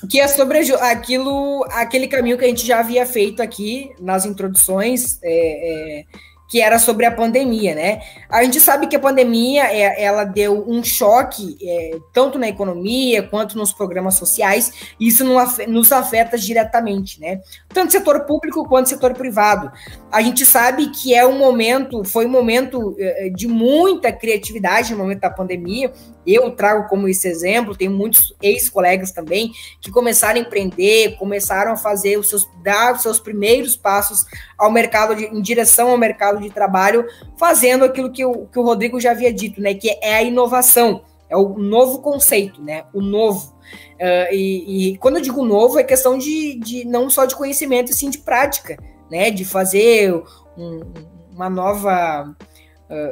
[0.09, 5.19] que é sobre aquilo, aquele caminho que a gente já havia feito aqui nas introduções.
[5.23, 6.05] É, é,
[6.51, 8.01] que era sobre a pandemia, né?
[8.29, 13.23] A gente sabe que a pandemia é, ela deu um choque é, tanto na economia
[13.23, 15.23] quanto nos programas sociais, e isso
[15.69, 17.39] nos afeta diretamente, né?
[17.69, 19.71] Tanto setor público quanto setor privado.
[20.11, 24.97] A gente sabe que é um momento, foi um momento é, de muita criatividade no
[24.97, 25.89] momento da pandemia.
[26.25, 31.77] Eu trago como esse exemplo, tenho muitos ex-colegas também que começaram a empreender, começaram a
[31.77, 34.25] fazer os seus dar os seus primeiros passos
[34.57, 37.05] ao mercado de, em direção ao mercado de trabalho,
[37.37, 39.73] fazendo aquilo que o, que o Rodrigo já havia dito, né?
[39.73, 42.83] Que é a inovação, é o novo conceito, né?
[42.93, 43.55] O novo.
[43.95, 47.91] Uh, e, e, quando eu digo novo, é questão de, de não só de conhecimento,
[47.91, 48.77] e sim de prática,
[49.09, 49.31] né?
[49.31, 50.13] De fazer
[50.57, 50.81] um,
[51.33, 52.35] uma nova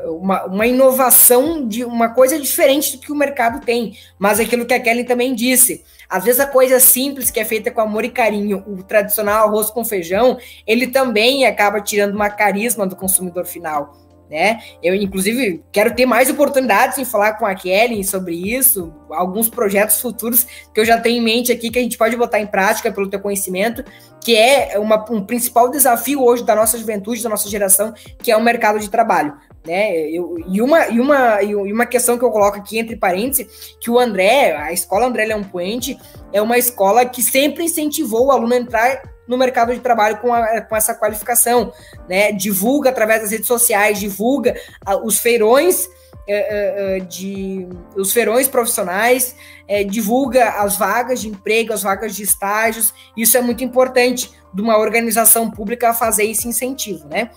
[0.08, 3.98] uma, uma inovação de uma coisa diferente do que o mercado tem.
[4.18, 7.72] Mas aquilo que a Kelly também disse, às vezes a coisa simples que é feita
[7.72, 12.86] com amor e carinho, o tradicional arroz com feijão, ele também acaba tirando uma carisma
[12.86, 13.96] do consumidor final.
[14.30, 14.60] Né?
[14.84, 20.00] Eu, inclusive, quero ter mais oportunidades em falar com a Kelly sobre isso, alguns projetos
[20.00, 22.92] futuros que eu já tenho em mente aqui que a gente pode botar em prática
[22.92, 23.84] pelo teu conhecimento,
[24.24, 28.38] que é uma, um principal desafio hoje da nossa juventude, da nossa geração, que é
[28.38, 29.36] o mercado de trabalho
[29.70, 30.10] né?
[30.10, 33.92] Eu, e, uma, e, uma, e uma questão que eu coloco aqui entre parênteses, que
[33.92, 35.96] o André, a escola André Leão Puente,
[36.34, 40.34] é uma escola que sempre incentivou o aluno a entrar no mercado de trabalho com,
[40.34, 41.72] a, com essa qualificação,
[42.10, 42.32] né?
[42.32, 44.56] Divulga através das redes sociais, divulga
[44.88, 49.36] uh, os feirões uh, uh, de os feirões profissionais,
[49.68, 52.92] eh, divulga as vagas de emprego, as vagas de estágios.
[53.16, 57.30] Isso é muito importante de uma organização pública fazer esse incentivo, né?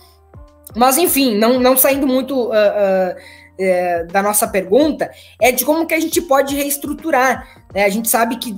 [0.75, 5.11] Mas, enfim, não, não saindo muito uh, uh, da nossa pergunta,
[5.41, 7.47] é de como que a gente pode reestruturar.
[7.73, 7.85] Né?
[7.85, 8.55] A gente sabe que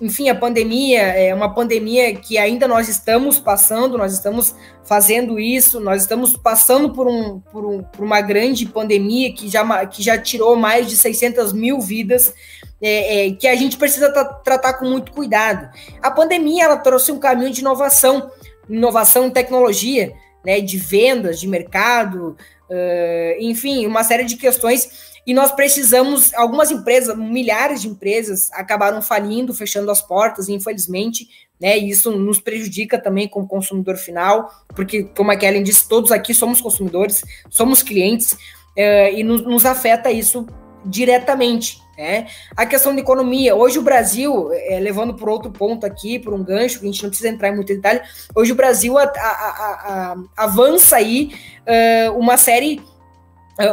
[0.00, 4.54] enfim, a pandemia é uma pandemia que ainda nós estamos passando, nós estamos
[4.84, 9.86] fazendo isso, nós estamos passando por, um, por, um, por uma grande pandemia que já,
[9.86, 12.34] que já tirou mais de 600 mil vidas,
[12.80, 15.70] é, é, que a gente precisa tra tratar com muito cuidado.
[16.02, 18.30] A pandemia ela trouxe um caminho de inovação,
[18.68, 20.12] inovação em tecnologia,
[20.46, 22.36] né, de vendas, de mercado,
[22.70, 29.02] uh, enfim, uma série de questões e nós precisamos, algumas empresas, milhares de empresas acabaram
[29.02, 31.28] falindo, fechando as portas, infelizmente,
[31.60, 31.76] né?
[31.76, 36.32] E isso nos prejudica também como consumidor final, porque, como a Kellen disse, todos aqui
[36.32, 38.36] somos consumidores, somos clientes,
[38.76, 40.46] é, e nos, afeta isso
[40.84, 41.82] diretamente.
[41.96, 42.26] Né?
[42.56, 46.44] A questão da economia, hoje o Brasil, é, levando por outro ponto aqui, por um
[46.44, 48.02] gancho, que a gente não precisa entrar em muito detalhe,
[48.34, 51.32] hoje o Brasil a, a, a, avança aí
[51.66, 52.95] uh, uma série é,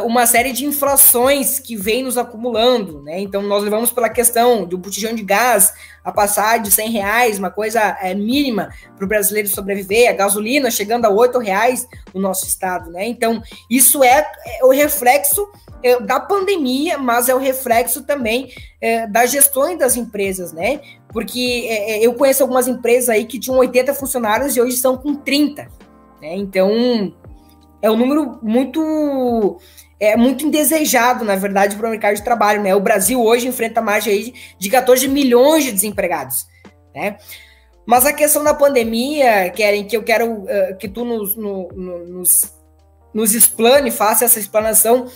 [0.04, 3.20] uma série de inflações que vem nos acumulando, né?
[3.20, 7.50] Então nós levamos pela questão do botijão de gás a passar de 100 reais, uma
[7.50, 12.46] coisa é, mínima para o brasileiro sobreviver, a gasolina chegando a 8 reais no nosso
[12.46, 13.06] estado, né?
[13.06, 14.26] Então isso é,
[14.60, 15.46] é o reflexo
[15.82, 20.80] é, da pandemia, mas é o reflexo também é, das gestões das empresas, né?
[21.12, 25.14] Porque é, eu conheço algumas empresas aí que tinham 80 funcionários e hoje estão com
[25.14, 25.68] 30,
[26.22, 26.34] né?
[26.36, 27.12] Então
[27.84, 29.58] é um número muito
[30.00, 32.62] é muito indesejado, na verdade, para o mercado de trabalho.
[32.62, 32.74] Né?
[32.74, 36.46] O Brasil hoje enfrenta mais aí de 14 milhões de desempregados.
[36.94, 37.18] Né?
[37.86, 42.06] Mas a questão da pandemia, Keren, que eu quero uh, que tu nos, no, no,
[42.06, 42.54] nos,
[43.12, 45.06] nos explane, faça essa explanação,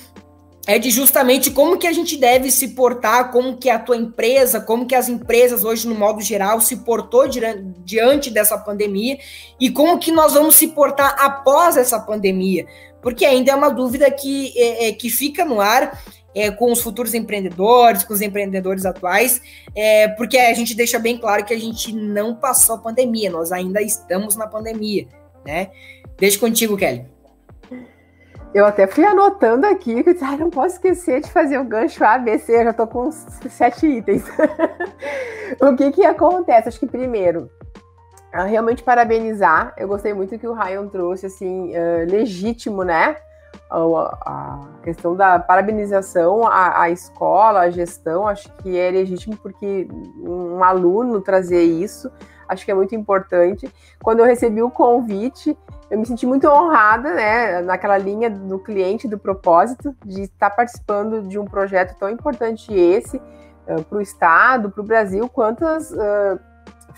[0.69, 4.61] é de justamente como que a gente deve se portar, como que a tua empresa,
[4.61, 9.19] como que as empresas hoje no modo geral se portou diante dessa pandemia
[9.59, 12.67] e como que nós vamos se portar após essa pandemia,
[13.01, 16.05] porque ainda é uma dúvida que, é, é, que fica no ar
[16.35, 19.41] é, com os futuros empreendedores, com os empreendedores atuais,
[19.75, 23.53] é, porque a gente deixa bem claro que a gente não passou a pandemia, nós
[23.53, 25.09] ainda estamos na pandemia,
[25.47, 25.71] né?
[26.19, 27.18] Deixa contigo, Kelly.
[28.55, 32.19] Eu até fui anotando aqui, que ah, não posso esquecer de fazer o gancho A,
[32.19, 34.25] B, C, eu já tô com sete itens.
[35.61, 36.69] o que que acontece?
[36.69, 37.51] Acho que primeiro,
[38.33, 39.75] ah, realmente parabenizar.
[39.77, 43.17] Eu gostei muito que o Ryan trouxe, assim, uh, legítimo, né?
[43.71, 49.87] A, a, questão da parabenização à, à, escola, à gestão, acho que é legítimo porque
[50.23, 52.11] um aluno trazer isso,
[52.49, 53.73] acho que é muito importante.
[54.03, 55.57] Quando eu recebi o convite,
[55.91, 61.23] eu me senti muito honrada, né, naquela linha do cliente, do propósito, de estar participando
[61.23, 66.39] de um projeto tão importante esse uh, para o Estado, para o Brasil, quantas uh,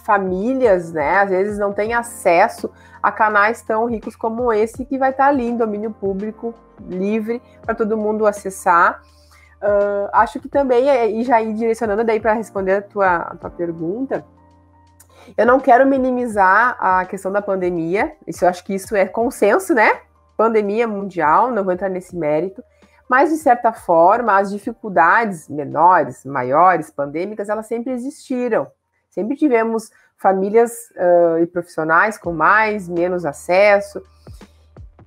[0.05, 2.71] famílias, né, às vezes não têm acesso
[3.03, 6.53] a canais tão ricos como esse, que vai estar ali em domínio público,
[6.89, 9.03] livre, para todo mundo acessar.
[9.63, 10.89] Uh, acho que também,
[11.19, 14.25] e já ir direcionando daí para responder a tua, a tua pergunta,
[15.37, 19.75] eu não quero minimizar a questão da pandemia, isso eu acho que isso é consenso,
[19.75, 20.01] né?
[20.37, 22.63] Pandemia mundial, não vou entrar nesse mérito,
[23.09, 28.69] mas de certa forma, as dificuldades menores, maiores, pandêmicas, elas sempre existiram.
[29.11, 34.01] Sempre tivemos famílias uh, e profissionais com mais, menos acesso.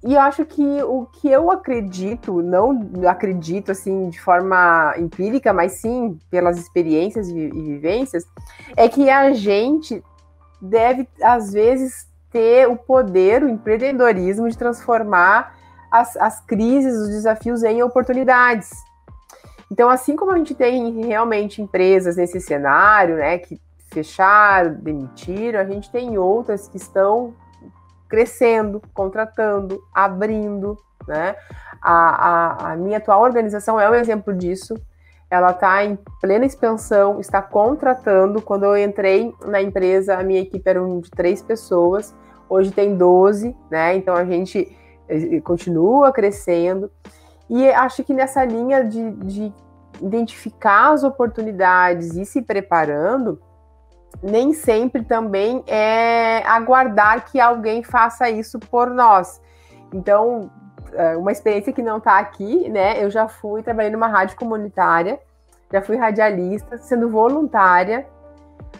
[0.05, 2.77] E acho que o que eu acredito, não
[3.07, 8.25] acredito assim de forma empírica, mas sim pelas experiências e vivências,
[8.75, 10.03] é que a gente
[10.61, 15.55] deve, às vezes, ter o poder, o empreendedorismo de transformar
[15.89, 18.71] as, as crises, os desafios em oportunidades.
[19.71, 23.57] Então, assim como a gente tem realmente empresas nesse cenário, né, que
[23.93, 27.33] fecharam, demitiram, a gente tem outras que estão
[28.13, 31.35] crescendo, contratando, abrindo, né?
[31.81, 34.75] A, a, a minha atual organização é um exemplo disso
[35.33, 38.39] ela está em plena expansão, está contratando.
[38.39, 42.13] Quando eu entrei na empresa, a minha equipe era de três pessoas,
[42.47, 43.95] hoje tem 12, né?
[43.95, 44.77] Então a gente
[45.09, 46.91] eh, continua crescendo.
[47.49, 49.51] E acho que nessa linha de, de
[49.99, 53.41] identificar as oportunidades e se preparando,
[54.21, 59.41] nem sempre também é aguardar que alguém faça isso por nós.
[59.93, 60.49] Então,
[60.93, 63.03] é, uma experiência que não está aqui, né?
[63.03, 65.19] Eu já fui trabalhei numa rádio comunitária,
[65.71, 68.05] já fui radialista, sendo voluntária,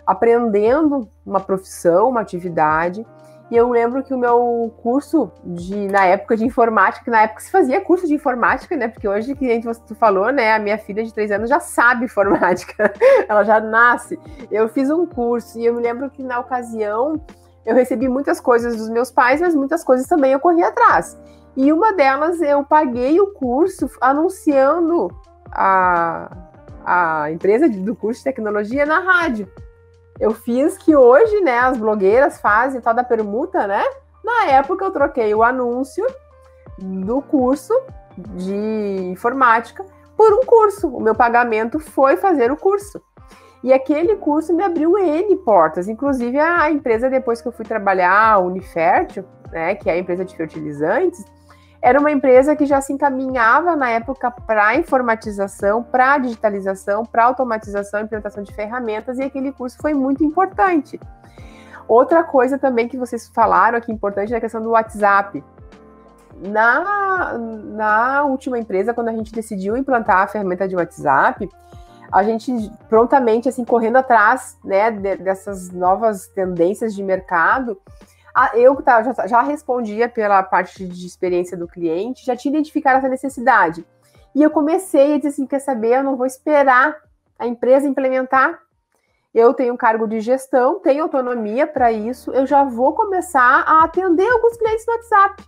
[0.06, 3.06] aprendendo uma profissão, uma atividade.
[3.54, 7.52] E eu lembro que o meu curso de na época de informática, na época se
[7.52, 8.88] fazia curso de informática, né?
[8.88, 10.56] Porque hoje que você falou, né?
[10.56, 12.92] A minha filha de três anos já sabe informática,
[13.30, 14.20] ela já nasce.
[14.50, 17.24] Eu fiz um curso e eu me lembro que na ocasião
[17.64, 21.16] eu recebi muitas coisas dos meus pais, mas muitas coisas também eu corri atrás.
[21.56, 25.16] E uma delas eu paguei o curso anunciando
[25.52, 26.36] a,
[26.84, 29.48] a empresa do curso de tecnologia na rádio.
[30.20, 33.84] Eu fiz que hoje, né, as blogueiras fazem tal da permuta, né?
[34.24, 36.06] Na época eu troquei o anúncio
[36.80, 37.74] do curso
[38.18, 38.54] de
[39.12, 39.84] informática
[40.16, 40.88] por um curso.
[40.88, 43.02] O meu pagamento foi fazer o curso.
[43.64, 48.34] E aquele curso me abriu N portas, inclusive a empresa depois que eu fui trabalhar,
[48.34, 51.24] a Unifértil, né, que é a empresa de fertilizantes,
[51.84, 58.00] era uma empresa que já se encaminhava na época para informatização, para digitalização, para automatização
[58.00, 60.98] implementação de ferramentas, e aquele curso foi muito importante.
[61.86, 65.44] Outra coisa também que vocês falaram aqui importante é a questão do WhatsApp.
[66.38, 71.50] Na, na última empresa, quando a gente decidiu implantar a ferramenta de WhatsApp,
[72.10, 77.78] a gente prontamente, assim, correndo atrás, né, de, dessas novas tendências de mercado,
[78.56, 83.10] eu tá, já, já respondia pela parte de experiência do cliente, já tinha identificado essa
[83.10, 83.86] necessidade.
[84.34, 86.96] E eu comecei a dizer assim, quer saber, eu não vou esperar
[87.38, 88.60] a empresa implementar.
[89.34, 93.84] Eu tenho um cargo de gestão, tenho autonomia para isso, eu já vou começar a
[93.84, 95.44] atender alguns clientes no WhatsApp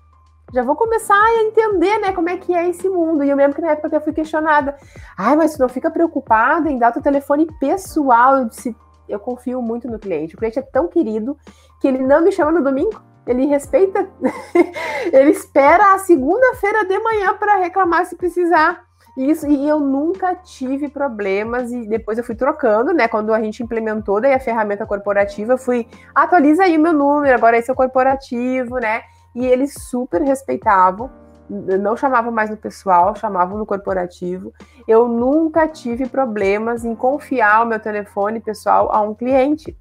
[0.54, 3.24] já vou começar a entender, né, como é que é esse mundo.
[3.24, 4.76] E eu lembro que na época eu fui questionada.
[5.18, 8.38] Ai, mas tu não fica preocupada em dar teu telefone pessoal?
[8.38, 8.76] Eu disse,
[9.08, 10.36] eu confio muito no cliente.
[10.36, 11.38] O cliente é tão querido
[11.82, 13.02] que ele não me chama no domingo.
[13.28, 14.08] Ele respeita,
[15.12, 18.84] ele espera a segunda-feira de manhã para reclamar se precisar.
[19.18, 23.08] Isso, e eu nunca tive problemas, e depois eu fui trocando, né?
[23.08, 27.34] Quando a gente implementou daí a ferramenta corporativa, eu fui, atualiza aí o meu número,
[27.34, 29.02] agora esse é o corporativo, né?
[29.36, 31.12] e eles super respeitavam,
[31.50, 34.54] não chamavam mais no pessoal, chamavam no corporativo.
[34.88, 39.78] Eu nunca tive problemas em confiar o meu telefone pessoal a um cliente.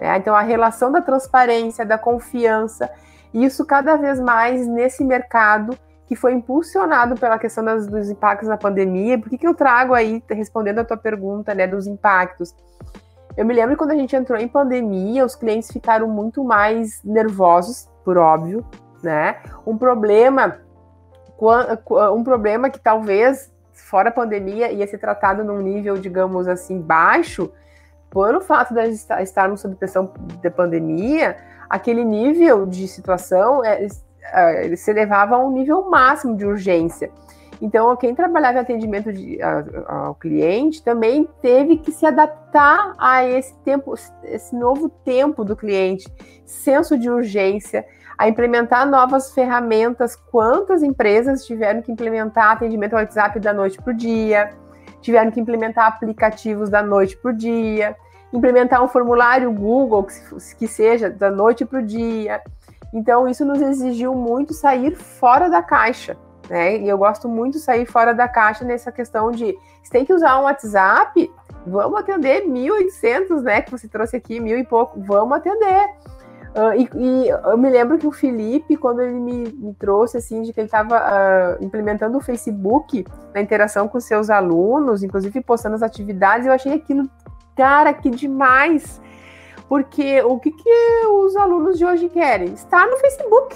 [0.00, 0.16] Né?
[0.16, 2.90] Então, a relação da transparência, da confiança,
[3.32, 5.76] isso cada vez mais nesse mercado
[6.06, 9.16] que foi impulsionado pela questão das, dos impactos na pandemia.
[9.16, 12.52] Por que, que eu trago aí, respondendo a tua pergunta, né, dos impactos?
[13.36, 17.88] Eu me lembro quando a gente entrou em pandemia, os clientes ficaram muito mais nervosos,
[18.04, 18.66] por óbvio,
[19.04, 19.36] né?
[19.64, 20.58] Um problema,
[22.14, 27.50] um problema que talvez fora a pandemia ia ser tratado num nível, digamos assim, baixo,
[28.10, 28.80] pelo fato de
[29.22, 30.12] estarmos sob pressão
[30.42, 31.36] da pandemia,
[31.68, 33.86] aquele nível de situação é,
[34.32, 37.10] é, se elevava a um nível máximo de urgência.
[37.62, 43.24] Então, quem trabalhava em atendimento de, a, ao cliente também teve que se adaptar a
[43.24, 46.08] esse tempo, esse novo tempo do cliente,
[46.44, 47.84] senso de urgência,
[48.20, 50.14] a implementar novas ferramentas.
[50.14, 54.50] Quantas empresas tiveram que implementar atendimento ao WhatsApp da noite para o dia,
[55.00, 57.96] tiveram que implementar aplicativos da noite para o dia,
[58.30, 60.14] implementar um formulário Google que,
[60.58, 62.42] que seja da noite para o dia.
[62.92, 66.14] Então, isso nos exigiu muito sair fora da caixa
[66.50, 66.78] né?
[66.78, 70.12] E eu gosto muito de sair fora da caixa nessa questão de se tem que
[70.12, 71.32] usar um WhatsApp,
[71.64, 73.62] vamos atender 1.800, né?
[73.62, 75.88] Que você trouxe aqui, mil e pouco, vamos atender.
[76.50, 80.42] Uh, e, e, eu me lembro que o Felipe, quando ele me, me trouxe, assim,
[80.42, 85.40] de que ele estava uh, ah, implementando o Facebook na interação com seus alunos, inclusive
[85.42, 87.08] postando as atividades, eu achei aquilo,
[87.56, 89.00] cara, que demais!
[89.68, 92.52] Porque o que, que os alunos de hoje querem?
[92.52, 93.54] Estar no Facebook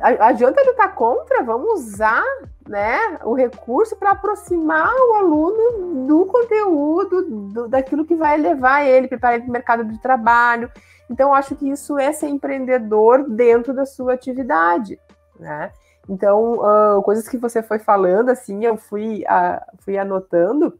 [0.00, 2.24] adianta lutar contra, vamos usar
[2.68, 9.08] né, o recurso para aproximar o aluno do conteúdo, do, daquilo que vai levar ele,
[9.08, 10.70] preparar ele para o mercado de trabalho.
[11.10, 14.98] Então, acho que isso é ser empreendedor dentro da sua atividade,
[15.38, 15.70] né?
[16.08, 20.78] Então, uh, coisas que você foi falando, assim, eu fui, uh, fui anotando.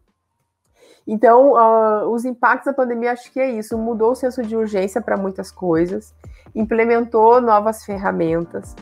[1.06, 5.00] Então, uh, os impactos da pandemia, acho que é isso, mudou o senso de urgência
[5.00, 6.14] para muitas coisas,
[6.54, 8.74] implementou novas ferramentas,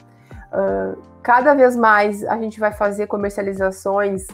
[0.53, 4.27] Uh, cada vez mais a gente vai fazer comercializações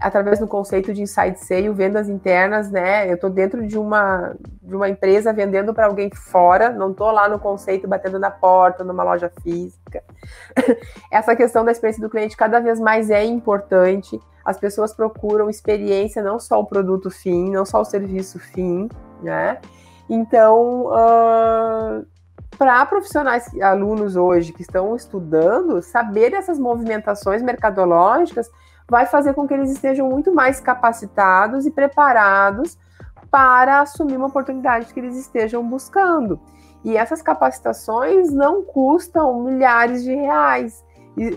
[0.00, 3.08] através do conceito de inside sale, vendas internas, né?
[3.08, 7.28] Eu estou dentro de uma, de uma empresa vendendo para alguém fora, não estou lá
[7.28, 10.04] no conceito batendo na porta, numa loja física.
[11.10, 14.20] Essa questão da experiência do cliente cada vez mais é importante.
[14.44, 18.88] As pessoas procuram experiência, não só o produto fim, não só o serviço fim,
[19.22, 19.58] né?
[20.08, 22.06] Então, uh,
[22.56, 28.48] para profissionais, alunos hoje que estão estudando, saber essas movimentações mercadológicas
[28.88, 32.78] vai fazer com que eles estejam muito mais capacitados e preparados
[33.30, 36.40] para assumir uma oportunidade que eles estejam buscando.
[36.84, 40.84] E essas capacitações não custam milhares de reais.
[41.16, 41.30] E,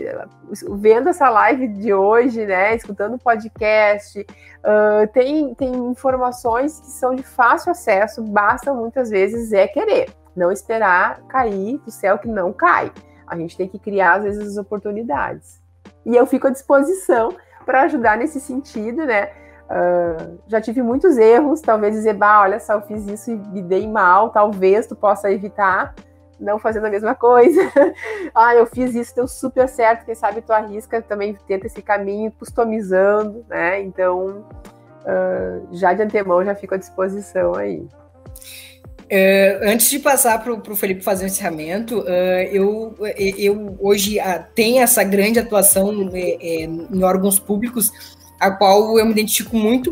[0.78, 7.16] vendo essa live de hoje, né, escutando o podcast, uh, tem, tem informações que são
[7.16, 10.14] de fácil acesso, basta muitas vezes é querer.
[10.36, 12.92] Não esperar cair do céu que não cai.
[13.26, 15.59] A gente tem que criar, às vezes, as oportunidades.
[16.06, 17.30] E eu fico à disposição
[17.66, 19.30] para ajudar nesse sentido, né?
[19.70, 23.62] Uh, já tive muitos erros, talvez dizer, bah, olha só, eu fiz isso e me
[23.62, 25.94] dei mal, talvez tu possa evitar
[26.40, 27.62] não fazendo a mesma coisa.
[28.34, 32.32] ah, eu fiz isso, deu super certo, quem sabe tu arrisca, também tenta esse caminho,
[32.32, 33.82] customizando, né?
[33.82, 34.46] Então,
[35.04, 37.86] uh, já de antemão, já fico à disposição aí.
[39.12, 42.06] Uh, antes de passar para o Felipe fazer o encerramento, uh,
[42.52, 47.92] eu, eu hoje uh, tenho essa grande atuação em órgãos públicos,
[48.40, 49.92] a qual eu me identifico muito,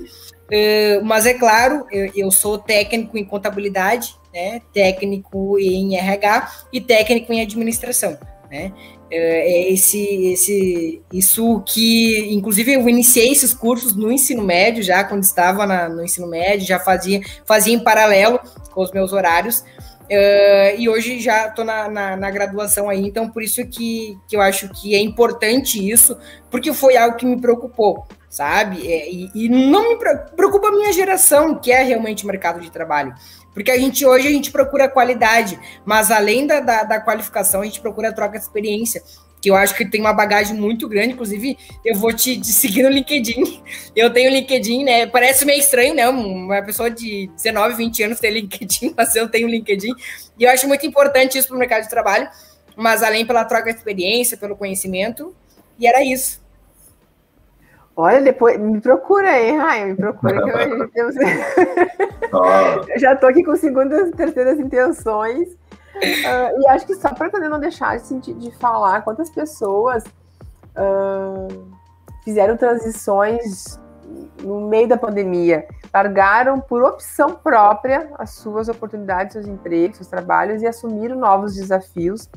[1.03, 7.34] mas é claro, eu, eu, sou técnico em contabilidade, né, técnico em RH e técnico
[7.34, 8.18] em administração.
[8.49, 8.72] Né?
[9.10, 15.24] É esse, esse, isso que, inclusive, eu iniciei esses cursos no ensino médio, já quando
[15.24, 18.40] estava na, no ensino médio, já fazia, fazia em paralelo
[18.72, 23.30] com os meus horários, uh, e hoje já estou na, na, na, graduação aí, então
[23.30, 26.18] por isso que, que eu acho que é importante isso,
[26.52, 28.92] porque foi algo que me preocupou, sabe?
[28.92, 29.96] É, e, e não me
[30.36, 33.14] preocupa a minha geração, que é realmente o mercado de trabalho.
[33.58, 37.66] Porque a gente hoje a gente procura qualidade, mas além da, da, da qualificação, a
[37.66, 39.02] gente procura troca de experiência
[39.42, 42.84] que eu acho que tem uma bagagem muito grande, inclusive eu vou te, te, seguir
[42.84, 43.64] no LinkedIn.
[43.96, 45.08] Eu tenho LinkedIn, né?
[45.08, 46.08] Parece meio estranho, né?
[46.08, 49.92] Uma pessoa de 19, 20 anos ter LinkedIn, mas eu tenho LinkedIn.
[50.38, 52.30] E eu acho muito importante isso para o mercado de trabalho,
[52.76, 55.36] mas além pela troca de experiência, pelo conhecimento,
[55.80, 56.40] e era isso.
[57.99, 60.49] Olha, depois me procura aí, Raia, me procura que
[60.95, 65.49] eu, eu, já estou aqui com segundas, terceiras intenções.
[65.95, 70.03] Uh, e acho que só para poder não deixar de, de falar quantas pessoas
[70.76, 71.68] uh,
[72.24, 73.80] fizeram transições
[74.44, 80.61] no meio da pandemia, largaram por opção própria as suas oportunidades, seus empregos, seus trabalhos
[80.61, 82.30] e assumiram novos desafios.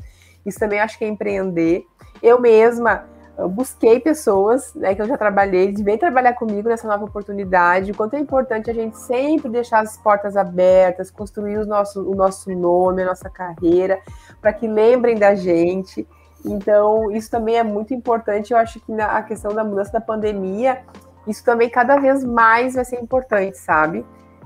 [0.43, 1.85] Isso também acho que é empreender.
[2.21, 3.05] Eu mesma
[3.37, 7.91] eu busquei pessoas né, que eu já trabalhei, de vem trabalhar comigo nessa nova oportunidade,
[7.91, 12.15] o quanto é importante a gente sempre deixar as portas abertas, construir o nosso, o
[12.15, 13.99] nosso nome, a nossa carreira,
[14.39, 16.07] para que lembrem da gente.
[16.45, 18.51] Então, isso também é muito importante.
[18.51, 20.81] Eu acho que na a questão da mudança da pandemia,
[21.27, 24.05] isso também cada vez mais vai ser importante, sabe?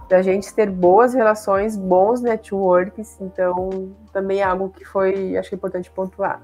[0.10, 3.20] Da gente ter boas relações, bons networks.
[3.20, 6.42] Então, também é algo que foi, acho que é importante pontuar.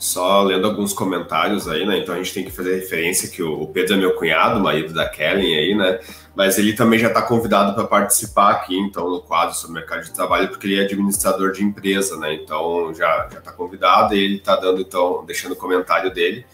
[0.00, 1.98] Só lendo alguns comentários aí, né?
[1.98, 5.06] Então a gente tem que fazer referência que o Pedro é meu cunhado, marido da
[5.06, 6.00] Kellen aí, né?
[6.34, 10.14] Mas ele também já está convidado para participar aqui, então, no quadro sobre mercado de
[10.14, 12.32] trabalho, porque ele é administrador de empresa, né?
[12.32, 16.46] Então já está convidado e ele está dando, então, deixando o comentário dele.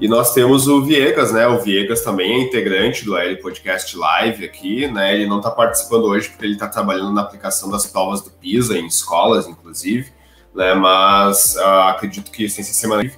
[0.00, 1.46] E nós temos o Viegas, né?
[1.46, 5.14] O Viegas também é integrante do AL Podcast Live aqui, né?
[5.14, 8.78] Ele não está participando hoje porque ele está trabalhando na aplicação das provas do PISA
[8.78, 10.15] em escolas, inclusive
[10.56, 10.74] né?
[10.74, 13.08] Mas uh, acredito que sem ser semana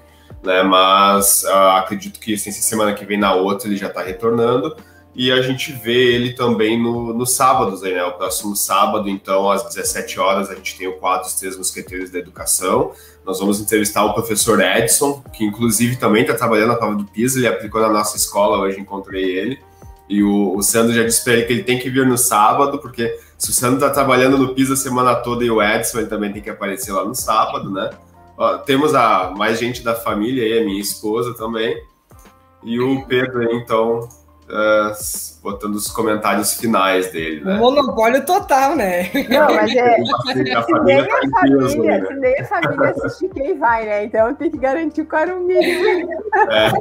[0.42, 0.62] né?
[0.62, 4.76] Mas uh, acredito que sem semana que vem na outra ele já está retornando.
[5.14, 8.04] E a gente vê ele também no, nos sábados, aí, né?
[8.04, 12.10] O próximo sábado, então, às 17 horas, a gente tem o quadro Os Três Mosqueteiros
[12.10, 12.92] da Educação.
[13.24, 17.38] Nós vamos entrevistar o professor Edson, que inclusive também está trabalhando na prova do PISA,
[17.38, 19.58] ele aplicou na nossa escola, hoje encontrei ele.
[20.08, 22.78] E o, o Sandro já disse para ele que ele tem que vir no sábado,
[22.78, 26.08] porque se o Sandro está trabalhando no PIS a semana toda e o Edson ele
[26.08, 27.88] também tem que aparecer lá no sábado, né?
[28.36, 31.80] Ó, temos a mais gente da família aí, a minha esposa também.
[32.64, 34.92] E o Pedro aí, então, uh,
[35.40, 37.58] botando os comentários finais dele, né?
[37.58, 39.08] Monopólio total, né?
[39.28, 40.00] Não, mas é.
[40.00, 42.06] A família tá a família, né?
[42.08, 44.04] se nem a família assistir, quem vai, né?
[44.04, 46.10] Então tem que garantir o quórum mínimo.
[46.50, 46.72] É.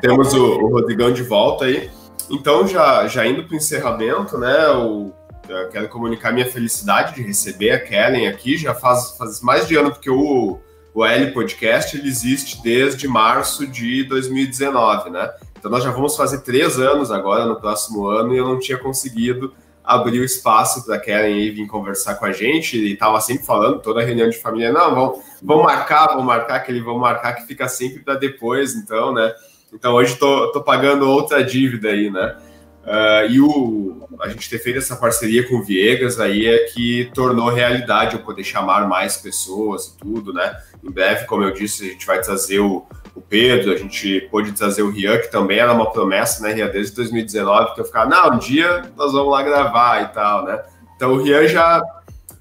[0.00, 1.90] Temos o, o Rodrigão de volta aí.
[2.30, 5.14] Então, já, já indo para o encerramento, né, eu,
[5.48, 8.56] eu, quero comunicar minha felicidade de receber a Kellen aqui.
[8.56, 10.58] Já faz, faz mais de ano, porque o,
[10.92, 15.30] o L Podcast ele existe desde março de 2019, né?
[15.58, 18.78] Então, nós já vamos fazer três anos agora, no próximo ano, e eu não tinha
[18.78, 19.52] conseguido
[19.82, 22.76] abrir o espaço para a Kellen vir conversar com a gente.
[22.76, 26.82] Ele estava sempre falando, toda reunião de família, não, vamos, vamos marcar, vamos marcar, aquele
[26.82, 29.32] vamos marcar que fica sempre para depois, então, né?
[29.72, 32.36] Então hoje tô, tô pagando outra dívida aí, né?
[32.84, 37.10] Uh, e o, a gente ter feito essa parceria com o Viegas aí é que
[37.12, 40.56] tornou realidade eu poder chamar mais pessoas e tudo, né?
[40.82, 44.52] Em breve, como eu disse, a gente vai trazer o, o Pedro, a gente pôde
[44.52, 48.08] trazer o Rian, que também era uma promessa, né, Rian, desde 2019, que eu ficava,
[48.08, 50.62] não, um dia nós vamos lá gravar e tal, né?
[50.96, 51.82] Então o Rian já,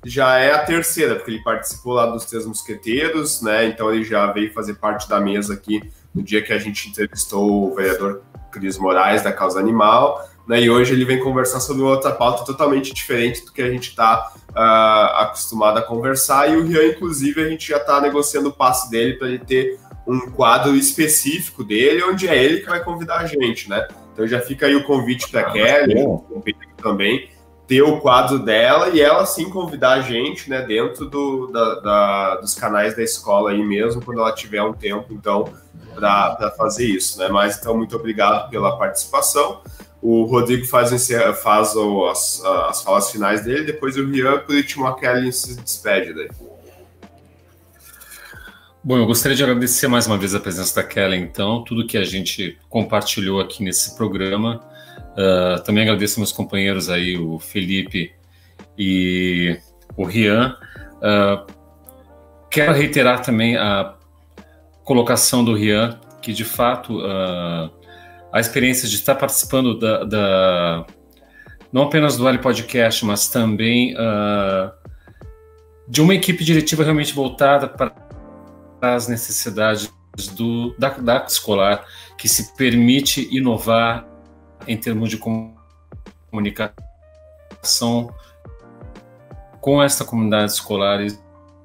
[0.06, 3.66] já é a terceira, porque ele participou lá dos Três Mosqueteiros, né?
[3.66, 7.72] Então ele já veio fazer parte da mesa aqui no dia que a gente entrevistou
[7.72, 12.12] o vereador Cris Moraes da Causa Animal, né, e hoje ele vem conversar sobre outra
[12.12, 16.66] pauta totalmente diferente do que a gente está uh, ah, acostumado a conversar, e o
[16.66, 19.78] Rian, inclusive, a gente já está negociando o passe dele para ele ter
[20.08, 23.86] um quadro específico dele, onde é ele que vai convidar a gente, né?
[24.14, 26.04] Então já fica aí o convite para ah, Kelly,
[26.82, 27.30] também,
[27.68, 32.36] ter o quadro dela e ela sim convidar a gente, né, dentro do, da, da,
[32.38, 35.54] dos canais da escola aí mesmo, quando ela tiver um tempo, então,
[35.94, 37.28] para fazer isso, né?
[37.28, 39.62] Mas então, muito obrigado pela participação.
[40.02, 40.90] O Rodrigo faz,
[41.44, 46.14] faz as, as falas finais dele, depois o Rian, por último, a Kelly se despede
[46.14, 46.30] daí.
[48.82, 51.98] Bom, eu gostaria de agradecer mais uma vez a presença da Kelly, então, tudo que
[51.98, 54.64] a gente compartilhou aqui nesse programa.
[55.18, 58.14] Uh, também agradeço meus companheiros aí, o Felipe
[58.78, 59.58] e
[59.96, 60.56] o Rian.
[60.98, 61.52] Uh,
[62.52, 63.96] quero reiterar também a
[64.84, 67.72] colocação do Rian, que de fato uh,
[68.32, 70.86] a experiência de estar participando da, da
[71.74, 73.96] não apenas do Ali Podcast, mas também
[75.88, 77.94] de uma equipe diretiva realmente voltada para
[78.82, 79.92] as necessidades
[80.36, 81.86] do, da, da escolar,
[82.18, 84.06] que se permite inovar
[84.68, 85.18] em termos de
[86.32, 86.76] comunicação
[89.62, 91.06] com esta comunidade escolar.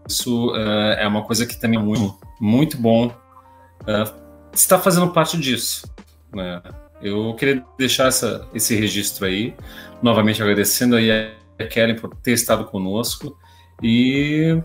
[0.06, 4.22] Isso uh, é uma coisa que também é muito, muito bom uh,
[4.52, 5.92] estar fazendo parte disso.
[6.34, 6.62] Né?
[7.00, 9.54] Eu queria deixar essa, esse registro aí,
[10.02, 13.36] novamente agradecendo aí a Kellen por ter estado conosco
[13.82, 14.60] e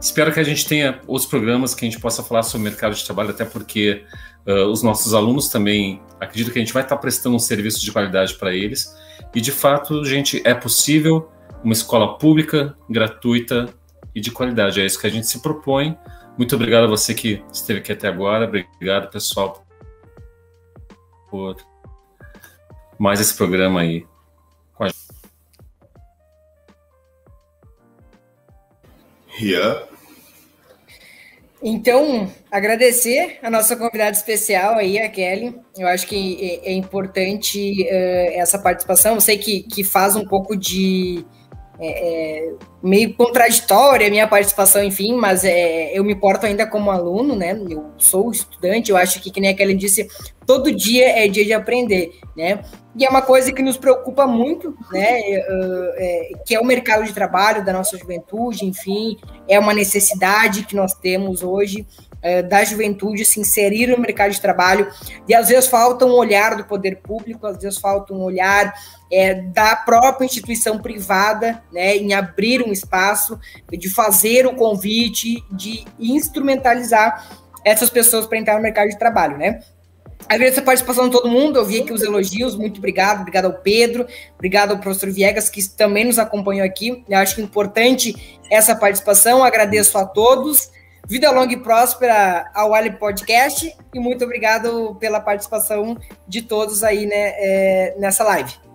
[0.00, 2.94] Espero que a gente tenha outros programas que a gente possa falar sobre o mercado
[2.94, 4.04] de trabalho, até porque
[4.46, 7.90] uh, os nossos alunos também acredito que a gente vai estar prestando um serviço de
[7.90, 8.96] qualidade para eles.
[9.34, 11.30] E de fato, gente, é possível
[11.64, 13.74] uma escola pública, gratuita
[14.14, 14.80] e de qualidade.
[14.80, 15.98] É isso que a gente se propõe.
[16.36, 18.46] Muito obrigado a você que esteve aqui até agora.
[18.46, 19.66] Obrigado, pessoal,
[21.28, 21.56] por
[22.98, 24.06] mais esse programa aí
[29.38, 29.82] Rian.
[31.62, 35.54] Então, agradecer a nossa convidada especial aí, a Kelly.
[35.76, 39.14] Eu acho que é, é importante uh, essa participação.
[39.14, 41.24] Eu sei que, que faz um pouco de.
[41.80, 46.90] É, é, meio contraditória a minha participação, enfim, mas é, eu me porto ainda como
[46.90, 47.52] aluno, né?
[47.70, 50.08] Eu sou estudante, eu acho que, que nem a Kelly disse,
[50.44, 52.64] todo dia é dia de aprender, né?
[52.96, 55.20] E é uma coisa que nos preocupa muito, né?
[55.20, 60.64] Uh, é, que é o mercado de trabalho da nossa juventude, enfim, é uma necessidade
[60.64, 61.86] que nós temos hoje
[62.22, 64.90] uh, da juventude se inserir no mercado de trabalho.
[65.26, 68.74] E às vezes falta um olhar do poder público, às vezes falta um olhar
[69.10, 71.96] é, da própria instituição privada, né?
[71.96, 73.38] Em abrir um espaço,
[73.70, 77.26] de fazer o convite, de instrumentalizar
[77.64, 79.60] essas pessoas para entrar no mercado de trabalho, né?
[80.28, 83.54] Agradeço a participação de todo mundo, eu vi aqui os elogios, muito obrigado, obrigado ao
[83.54, 89.42] Pedro, obrigado ao professor Viegas, que também nos acompanhou aqui, eu acho importante essa participação,
[89.42, 90.70] agradeço a todos,
[91.08, 97.06] vida longa e próspera ao Ali Podcast, e muito obrigado pela participação de todos aí
[97.06, 98.68] né, é, nessa live.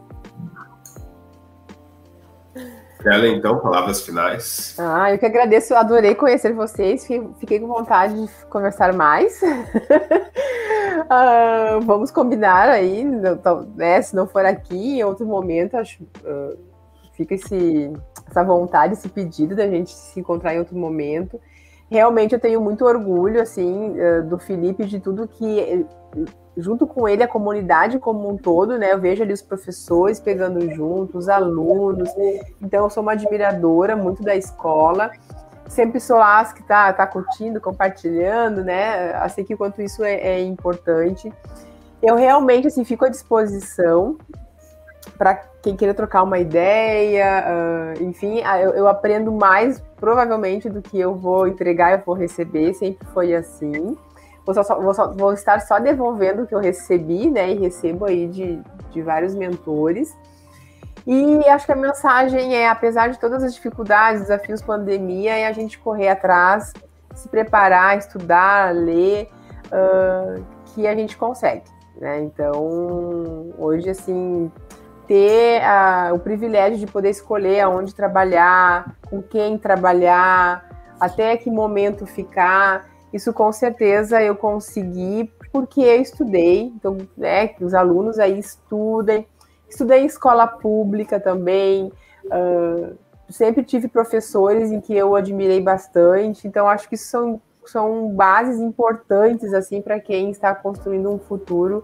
[3.03, 4.75] Kellen, então, palavras finais.
[4.79, 7.05] Ah, eu que agradeço, adorei conhecer vocês,
[7.39, 9.41] fiquei com vontade de conversar mais.
[9.43, 13.37] uh, vamos combinar aí, né,
[14.01, 16.57] se não for aqui, em outro momento, acho, uh,
[17.15, 17.93] fica esse,
[18.27, 21.39] essa vontade, esse pedido da gente se encontrar em outro momento.
[21.93, 25.85] Realmente eu tenho muito orgulho, assim, uh, do Felipe, de tudo que
[26.57, 28.91] junto com ele a comunidade como um todo, né?
[28.91, 32.09] Eu vejo ali os professores pegando junto, os alunos.
[32.59, 35.11] Então eu sou uma admiradora muito da escola.
[35.67, 39.13] Sempre sou as que tá, tá curtindo, compartilhando, né?
[39.17, 41.31] Assim que quanto isso é, é importante.
[42.01, 44.17] Eu realmente assim fico à disposição
[45.23, 50.99] para quem queira trocar uma ideia, uh, enfim, eu, eu, aprendo mais provavelmente do que
[50.99, 53.97] eu vou entregar, eu vou receber, sempre foi assim.
[54.45, 57.51] Vou, só, vou, só, vou, estar só devolvendo o que eu recebi, né?
[57.51, 60.13] E recebo aí de, de vários mentores.
[61.07, 65.53] E acho que a mensagem é, apesar de todas as dificuldades, desafios, pandemia, é a
[65.53, 66.73] gente correr atrás,
[67.15, 69.29] se preparar, estudar, ler,
[69.67, 71.63] uh, que a gente consegue.
[71.95, 72.23] Né?
[72.23, 74.51] Então, hoje, assim,
[75.07, 80.67] ter uh, o privilégio de poder escolher aonde trabalhar, com quem trabalhar,
[80.99, 87.63] até que momento ficar isso com certeza eu consegui porque eu estudei, então, né, que
[87.63, 89.27] os alunos aí estudem.
[89.69, 91.91] Estudei em escola pública também,
[92.25, 92.97] uh,
[93.29, 99.53] sempre tive professores em que eu admirei bastante, então acho que são, são bases importantes,
[99.53, 101.83] assim, para quem está construindo um futuro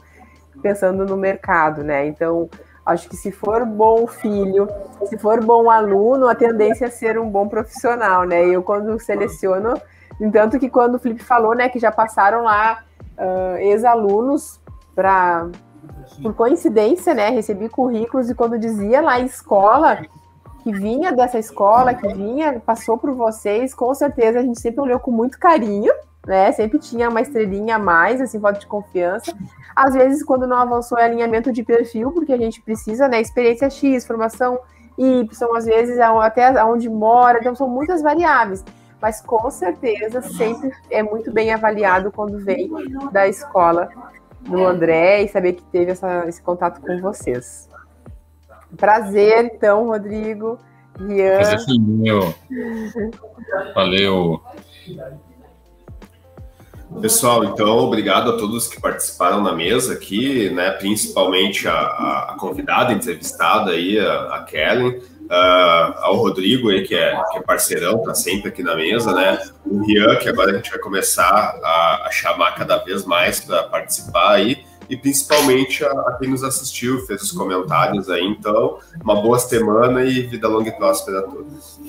[0.64, 2.08] pensando no mercado, né?
[2.08, 2.50] Então,
[2.86, 4.68] acho que se for bom filho,
[5.06, 8.46] se for bom aluno, a tendência é ser um bom profissional, né?
[8.46, 9.74] Eu, quando seleciono
[10.20, 12.84] Entanto que quando o Felipe falou, né, que já passaram lá
[13.18, 14.60] uh, ex-alunos
[14.94, 15.48] para
[16.22, 20.00] por coincidência, né, recebi currículos e quando dizia lá escola,
[20.64, 25.00] que vinha dessa escola, que vinha, passou por vocês, com certeza a gente sempre olhou
[25.00, 25.94] com muito carinho,
[26.28, 26.52] né?
[26.52, 29.34] Sempre tinha uma estrelinha a mais, assim, voto de confiança.
[29.82, 33.22] Às vezes, quando não avançou, é alinhamento de perfil, porque a gente precisa, né?
[33.22, 34.60] Experiência X, formação
[34.98, 38.62] Y, às vezes até onde mora, então são muitas variáveis.
[39.02, 42.70] Mas com certeza sempre é muito bem avaliado quando vem
[43.14, 43.88] da escola
[44.42, 47.70] do André e saber que teve essa, esse contato com vocês.
[48.76, 50.60] Prazer, então, Rodrigo.
[51.00, 51.38] Rian.
[51.38, 51.64] Prazer.
[53.74, 54.42] Valeu.
[57.02, 60.72] Pessoal, então, obrigado a todos que participaram na mesa aqui, né?
[60.72, 61.74] Principalmente a,
[62.32, 64.98] a convidada entrevistada aí, a, a Kellen,
[65.30, 69.40] uh, ao Rodrigo aí, que é, que é parceirão, tá sempre aqui na mesa, né?
[69.66, 73.64] O Rian, que agora a gente vai começar a, a chamar cada vez mais para
[73.64, 78.26] participar aí e principalmente a, a, quem nos assistiu, fez os comentários aí.
[78.26, 81.80] Então, uma boa semana e vida longa e próspera a todos.